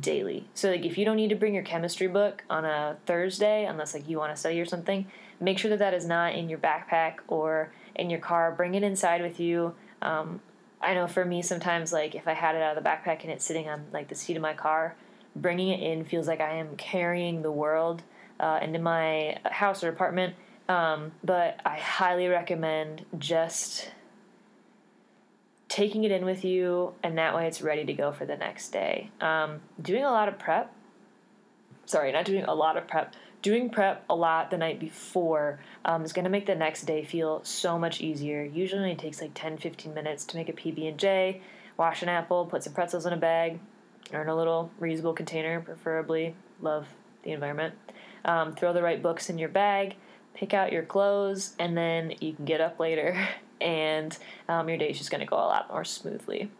daily. 0.00 0.48
So 0.54 0.70
like 0.70 0.84
if 0.84 0.98
you 0.98 1.04
don't 1.04 1.16
need 1.16 1.28
to 1.28 1.36
bring 1.36 1.54
your 1.54 1.62
chemistry 1.62 2.08
book 2.08 2.42
on 2.50 2.64
a 2.64 2.96
Thursday 3.06 3.64
unless 3.64 3.94
like 3.94 4.08
you 4.08 4.18
want 4.18 4.34
to 4.34 4.40
study 4.40 4.60
or 4.60 4.64
something, 4.64 5.06
make 5.40 5.58
sure 5.58 5.68
that 5.70 5.78
that 5.78 5.94
is 5.94 6.06
not 6.06 6.34
in 6.34 6.48
your 6.48 6.58
backpack 6.58 7.16
or 7.28 7.72
in 7.94 8.10
your 8.10 8.20
car. 8.20 8.52
Bring 8.52 8.74
it 8.74 8.82
inside 8.82 9.22
with 9.22 9.38
you. 9.38 9.74
Um, 10.00 10.40
I 10.82 10.94
know 10.94 11.06
for 11.06 11.24
me 11.24 11.42
sometimes 11.42 11.92
like 11.92 12.14
if 12.14 12.26
I 12.26 12.32
had 12.32 12.54
it 12.54 12.62
out 12.62 12.76
of 12.76 12.82
the 12.82 12.88
backpack 12.88 13.22
and 13.22 13.30
it's 13.30 13.44
sitting 13.44 13.68
on 13.68 13.86
like 13.92 14.08
the 14.08 14.14
seat 14.14 14.36
of 14.36 14.42
my 14.42 14.54
car, 14.54 14.96
bringing 15.36 15.68
it 15.68 15.80
in 15.80 16.04
feels 16.04 16.26
like 16.26 16.40
I 16.40 16.56
am 16.56 16.76
carrying 16.76 17.42
the 17.42 17.52
world 17.52 18.02
uh, 18.40 18.58
into 18.62 18.78
my 18.78 19.38
house 19.44 19.84
or 19.84 19.88
apartment. 19.88 20.34
Um, 20.68 21.12
but 21.24 21.60
I 21.64 21.76
highly 21.76 22.28
recommend 22.28 23.04
just 23.18 23.90
taking 25.68 26.04
it 26.04 26.10
in 26.10 26.24
with 26.24 26.44
you, 26.44 26.94
and 27.02 27.16
that 27.16 27.34
way 27.34 27.46
it's 27.46 27.62
ready 27.62 27.84
to 27.84 27.94
go 27.94 28.12
for 28.12 28.26
the 28.26 28.36
next 28.36 28.68
day. 28.68 29.10
Um, 29.20 29.60
doing 29.80 30.04
a 30.04 30.10
lot 30.10 30.28
of 30.28 30.38
prep, 30.38 30.70
sorry, 31.86 32.12
not 32.12 32.26
doing 32.26 32.44
a 32.44 32.54
lot 32.54 32.76
of 32.76 32.86
prep, 32.86 33.14
doing 33.42 33.68
prep 33.68 34.04
a 34.08 34.14
lot 34.14 34.50
the 34.50 34.56
night 34.56 34.78
before 34.78 35.60
um, 35.84 36.04
is 36.04 36.12
going 36.12 36.24
to 36.24 36.30
make 36.30 36.46
the 36.46 36.54
next 36.54 36.82
day 36.82 37.04
feel 37.04 37.40
so 37.44 37.78
much 37.78 38.00
easier. 38.00 38.44
Usually 38.44 38.92
it 38.92 38.98
takes 38.98 39.20
like 39.20 39.32
10, 39.34 39.58
15 39.58 39.92
minutes 39.92 40.24
to 40.26 40.36
make 40.36 40.48
a 40.48 40.52
PB&J, 40.52 41.42
wash 41.76 42.02
an 42.02 42.08
apple, 42.08 42.46
put 42.46 42.62
some 42.62 42.72
pretzels 42.72 43.04
in 43.04 43.12
a 43.12 43.16
bag, 43.16 43.58
or 44.12 44.22
in 44.22 44.28
a 44.28 44.36
little 44.36 44.70
reusable 44.80 45.14
container, 45.14 45.60
preferably. 45.60 46.34
Love 46.60 46.86
the 47.24 47.32
environment. 47.32 47.74
Um, 48.24 48.54
throw 48.54 48.72
the 48.72 48.82
right 48.82 49.02
books 49.02 49.28
in 49.28 49.38
your 49.38 49.48
bag, 49.48 49.96
pick 50.34 50.54
out 50.54 50.72
your 50.72 50.84
clothes, 50.84 51.54
and 51.58 51.76
then 51.76 52.14
you 52.20 52.34
can 52.34 52.44
get 52.44 52.60
up 52.60 52.78
later 52.78 53.28
and 53.60 54.16
um, 54.48 54.68
your 54.68 54.78
day 54.78 54.90
is 54.90 54.98
just 54.98 55.10
going 55.10 55.20
to 55.20 55.26
go 55.26 55.36
a 55.36 55.38
lot 55.38 55.68
more 55.68 55.84
smoothly. 55.84 56.50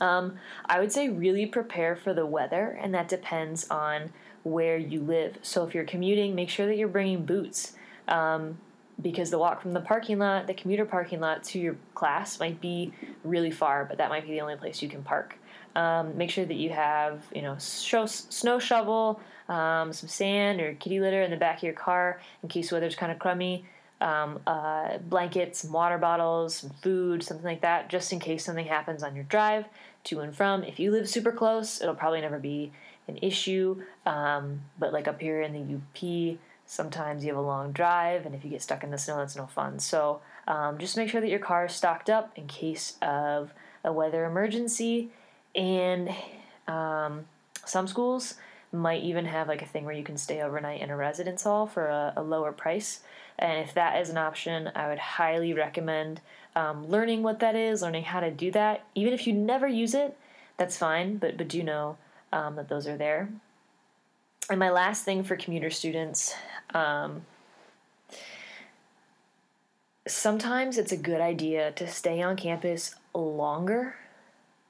Um, 0.00 0.36
I 0.66 0.80
would 0.80 0.92
say 0.92 1.08
really 1.08 1.46
prepare 1.46 1.94
for 1.94 2.14
the 2.14 2.26
weather, 2.26 2.78
and 2.80 2.94
that 2.94 3.08
depends 3.08 3.68
on 3.70 4.12
where 4.42 4.76
you 4.76 5.00
live. 5.00 5.38
So 5.42 5.64
if 5.64 5.74
you're 5.74 5.84
commuting, 5.84 6.34
make 6.34 6.48
sure 6.48 6.66
that 6.66 6.76
you're 6.76 6.88
bringing 6.88 7.24
boots. 7.24 7.72
Um, 8.08 8.58
because 9.00 9.30
the 9.30 9.38
walk 9.38 9.62
from 9.62 9.72
the 9.72 9.80
parking 9.80 10.18
lot, 10.18 10.46
the 10.46 10.54
commuter 10.54 10.84
parking 10.84 11.20
lot 11.20 11.42
to 11.42 11.58
your 11.58 11.76
class 11.94 12.38
might 12.38 12.60
be 12.60 12.92
really 13.24 13.50
far, 13.50 13.84
but 13.84 13.98
that 13.98 14.10
might 14.10 14.24
be 14.24 14.32
the 14.32 14.40
only 14.40 14.56
place 14.56 14.82
you 14.82 14.88
can 14.88 15.02
park. 15.02 15.36
Um, 15.74 16.16
make 16.16 16.30
sure 16.30 16.44
that 16.44 16.56
you 16.56 16.70
have, 16.70 17.22
you 17.34 17.42
know, 17.42 17.56
snow 17.58 18.58
shovel, 18.58 19.20
um, 19.48 19.92
some 19.92 20.08
sand 20.08 20.60
or 20.60 20.74
kitty 20.74 21.00
litter 21.00 21.22
in 21.22 21.30
the 21.30 21.36
back 21.36 21.58
of 21.58 21.62
your 21.62 21.72
car 21.72 22.20
in 22.42 22.48
case 22.48 22.68
the 22.68 22.76
weather's 22.76 22.94
kind 22.94 23.10
of 23.10 23.18
crummy. 23.18 23.64
Um, 24.00 24.40
uh, 24.48 24.98
blankets, 24.98 25.60
some 25.60 25.72
water 25.72 25.96
bottles, 25.96 26.56
some 26.56 26.70
food, 26.70 27.22
something 27.22 27.46
like 27.46 27.60
that, 27.60 27.88
just 27.88 28.12
in 28.12 28.18
case 28.18 28.44
something 28.44 28.66
happens 28.66 29.04
on 29.04 29.14
your 29.14 29.24
drive 29.24 29.64
to 30.04 30.20
and 30.20 30.34
from. 30.34 30.64
If 30.64 30.80
you 30.80 30.90
live 30.90 31.08
super 31.08 31.30
close, 31.30 31.80
it'll 31.80 31.94
probably 31.94 32.20
never 32.20 32.40
be 32.40 32.72
an 33.08 33.18
issue. 33.22 33.82
Um, 34.06 34.62
but 34.78 34.92
like 34.92 35.08
up 35.08 35.20
here 35.20 35.42
in 35.42 35.52
the 35.52 35.76
UP, 35.76 36.38
sometimes 36.66 37.24
you 37.24 37.30
have 37.30 37.38
a 37.38 37.46
long 37.46 37.72
drive, 37.72 38.26
and 38.26 38.34
if 38.34 38.44
you 38.44 38.50
get 38.50 38.62
stuck 38.62 38.82
in 38.82 38.90
the 38.90 38.98
snow, 38.98 39.18
that's 39.18 39.36
no 39.36 39.46
fun. 39.46 39.78
So 39.78 40.20
um, 40.46 40.78
just 40.78 40.96
make 40.96 41.08
sure 41.08 41.20
that 41.20 41.30
your 41.30 41.38
car 41.38 41.66
is 41.66 41.72
stocked 41.72 42.10
up 42.10 42.32
in 42.36 42.46
case 42.46 42.96
of 43.02 43.52
a 43.84 43.92
weather 43.92 44.24
emergency. 44.24 45.10
And 45.54 46.10
um, 46.66 47.26
some 47.64 47.86
schools 47.86 48.34
might 48.72 49.02
even 49.02 49.26
have 49.26 49.48
like 49.48 49.62
a 49.62 49.66
thing 49.66 49.84
where 49.84 49.94
you 49.94 50.02
can 50.02 50.16
stay 50.16 50.40
overnight 50.40 50.80
in 50.80 50.90
a 50.90 50.96
residence 50.96 51.42
hall 51.42 51.66
for 51.66 51.86
a, 51.86 52.14
a 52.16 52.22
lower 52.22 52.52
price. 52.52 53.00
And 53.38 53.60
if 53.60 53.74
that 53.74 54.00
is 54.00 54.08
an 54.08 54.16
option, 54.16 54.70
I 54.74 54.88
would 54.88 54.98
highly 54.98 55.52
recommend 55.52 56.20
um, 56.56 56.88
learning 56.88 57.22
what 57.22 57.40
that 57.40 57.54
is, 57.54 57.82
learning 57.82 58.04
how 58.04 58.20
to 58.20 58.30
do 58.30 58.50
that. 58.52 58.84
Even 58.94 59.12
if 59.12 59.26
you 59.26 59.32
never 59.32 59.68
use 59.68 59.94
it, 59.94 60.16
that's 60.56 60.76
fine, 60.76 61.16
but, 61.16 61.36
but 61.36 61.48
do 61.48 61.62
know 61.62 61.96
um, 62.32 62.56
that 62.56 62.68
those 62.68 62.86
are 62.86 62.96
there. 62.96 63.28
And 64.50 64.58
my 64.58 64.70
last 64.70 65.04
thing 65.04 65.22
for 65.24 65.36
commuter 65.36 65.70
students 65.70 66.34
um, 66.74 67.22
sometimes 70.06 70.78
it's 70.78 70.92
a 70.92 70.96
good 70.96 71.20
idea 71.20 71.72
to 71.72 71.86
stay 71.86 72.22
on 72.22 72.36
campus 72.36 72.94
longer 73.14 73.94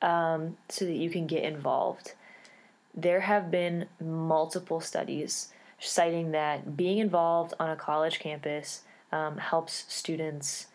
um, 0.01 0.57
so 0.69 0.85
that 0.85 0.97
you 0.97 1.11
can 1.11 1.27
get 1.27 1.45
involved. 1.45 2.15
There 2.95 3.21
have 3.21 3.51
been 3.51 3.87
multiple 4.01 4.81
studies 4.81 5.49
citing 5.79 6.33
that 6.33 6.77
being 6.77 6.99
involved 6.99 7.55
on 7.59 7.71
a 7.71 7.77
college 7.77 8.19
campus 8.19 8.83
um, 9.11 9.39
helps 9.39 9.85
students 9.89 10.67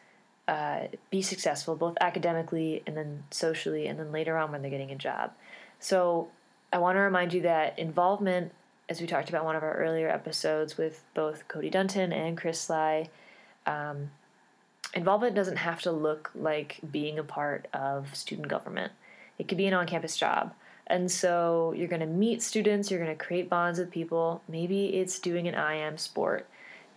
uh, 0.48 0.88
be 1.12 1.22
successful 1.22 1.76
both 1.76 1.98
academically 2.02 2.82
and 2.88 2.96
then 2.96 3.24
socially, 3.32 3.88
and 3.88 4.00
then 4.00 4.12
later 4.12 4.38
on 4.38 4.52
when 4.52 4.62
they're 4.62 4.72
getting 4.72 4.92
a 4.92 4.96
job. 4.96 5.32
So, 5.80 6.30
I 6.72 6.80
want 6.80 6.98
to 6.98 7.02
remind 7.02 7.34
you 7.34 7.42
that 7.42 7.80
involvement, 7.80 8.52
as 8.90 9.00
we 9.00 9.08
talked 9.08 9.30
about 9.30 9.46
one 9.46 9.56
of 9.56 9.64
our 9.64 9.76
earlier 9.76 10.10
episodes 10.10 10.78
with 10.78 11.04
both 11.14 11.48
Cody 11.48 11.70
Dunton 11.70 12.12
and 12.12 12.38
Chris 12.38 12.60
Sly, 12.60 13.10
um, 13.66 14.12
involvement 14.94 15.36
doesn't 15.36 15.58
have 15.58 15.82
to 15.82 15.92
look 15.92 16.32
like 16.36 16.80
being 16.92 17.20
a 17.20 17.24
part 17.24 17.68
of 17.74 18.16
student 18.16 18.48
government. 18.48 18.92
It 19.38 19.48
could 19.48 19.58
be 19.58 19.68
an 19.68 19.74
on 19.74 19.88
campus 19.88 20.18
job. 20.18 20.54
And 20.88 21.12
so 21.12 21.74
you're 21.76 21.90
going 21.90 22.00
to 22.00 22.06
meet 22.06 22.42
students, 22.42 22.90
you're 22.90 23.04
going 23.04 23.16
to 23.16 23.24
create 23.24 23.50
bonds 23.50 23.78
with 23.78 23.92
people. 23.92 24.42
Maybe 24.48 24.96
it's 24.96 25.20
doing 25.20 25.48
an 25.48 25.56
IM 25.56 25.98
sport. 25.98 26.48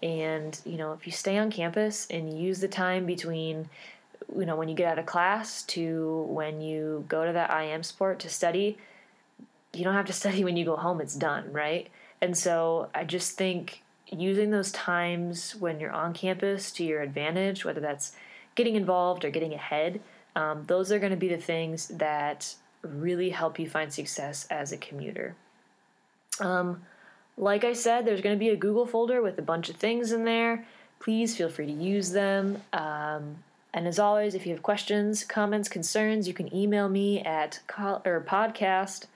And, 0.02 0.58
you 0.64 0.76
know, 0.78 0.92
if 0.92 1.06
you 1.06 1.12
stay 1.12 1.38
on 1.38 1.50
campus 1.50 2.06
and 2.08 2.38
use 2.38 2.60
the 2.60 2.68
time 2.68 3.04
between, 3.04 3.68
you 4.34 4.46
know, 4.46 4.56
when 4.56 4.68
you 4.68 4.74
get 4.74 4.92
out 4.92 4.98
of 4.98 5.06
class 5.06 5.64
to 5.64 6.24
when 6.28 6.60
you 6.60 7.04
go 7.08 7.26
to 7.26 7.32
that 7.32 7.50
IM 7.50 7.82
sport 7.82 8.20
to 8.20 8.28
study, 8.28 8.78
you 9.72 9.84
don't 9.84 9.94
have 9.94 10.06
to 10.06 10.12
study 10.22 10.44
when 10.44 10.56
you 10.56 10.64
go 10.64 10.76
home, 10.76 11.00
it's 11.00 11.14
done, 11.14 11.52
right? 11.52 11.88
And 12.20 12.36
so 12.36 12.90
I 12.94 13.04
just 13.04 13.36
think 13.36 13.82
using 14.10 14.50
those 14.50 14.72
times 14.72 15.54
when 15.56 15.80
you're 15.80 15.92
on 15.92 16.12
campus 16.12 16.70
to 16.72 16.84
your 16.84 17.00
advantage, 17.00 17.64
whether 17.64 17.80
that's 17.80 18.12
getting 18.54 18.74
involved 18.74 19.24
or 19.24 19.30
getting 19.30 19.54
ahead, 19.54 20.00
um, 20.36 20.64
those 20.66 20.92
are 20.92 20.98
going 20.98 21.10
to 21.10 21.16
be 21.16 21.28
the 21.28 21.36
things 21.36 21.88
that 21.88 22.54
really 22.82 23.30
help 23.30 23.58
you 23.58 23.68
find 23.68 23.92
success 23.92 24.46
as 24.50 24.72
a 24.72 24.76
commuter. 24.76 25.34
Um, 26.40 26.82
like 27.36 27.64
I 27.64 27.72
said, 27.72 28.04
there's 28.04 28.20
going 28.20 28.34
to 28.34 28.38
be 28.38 28.50
a 28.50 28.56
Google 28.56 28.86
folder 28.86 29.22
with 29.22 29.38
a 29.38 29.42
bunch 29.42 29.68
of 29.68 29.76
things 29.76 30.12
in 30.12 30.24
there. 30.24 30.66
Please 30.98 31.36
feel 31.36 31.48
free 31.48 31.66
to 31.66 31.72
use 31.72 32.12
them. 32.12 32.62
Um, 32.72 33.36
and 33.72 33.86
as 33.86 33.98
always, 33.98 34.34
if 34.34 34.46
you 34.46 34.52
have 34.52 34.62
questions, 34.62 35.24
comments, 35.24 35.68
concerns, 35.68 36.26
you 36.26 36.34
can 36.34 36.54
email 36.54 36.88
me 36.88 37.20
at 37.20 37.60
or 37.78 38.24
podcast. 38.26 39.06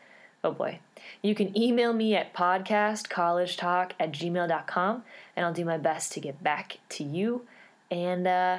Oh 0.44 0.52
boy. 0.52 0.78
You 1.22 1.34
can 1.34 1.56
email 1.58 1.94
me 1.94 2.14
at 2.14 2.34
podcastcollegetalk 2.34 3.92
at 3.98 4.12
gmail.com 4.12 5.02
and 5.34 5.46
I'll 5.46 5.54
do 5.54 5.64
my 5.64 5.78
best 5.78 6.12
to 6.12 6.20
get 6.20 6.42
back 6.42 6.78
to 6.90 7.02
you. 7.02 7.46
And 7.90 8.26
uh, 8.26 8.58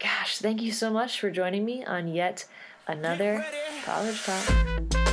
gosh, 0.00 0.38
thank 0.38 0.62
you 0.62 0.72
so 0.72 0.90
much 0.90 1.20
for 1.20 1.30
joining 1.30 1.66
me 1.66 1.84
on 1.84 2.08
yet 2.08 2.46
another 2.88 3.44
college 3.84 4.22
talk. 4.24 5.03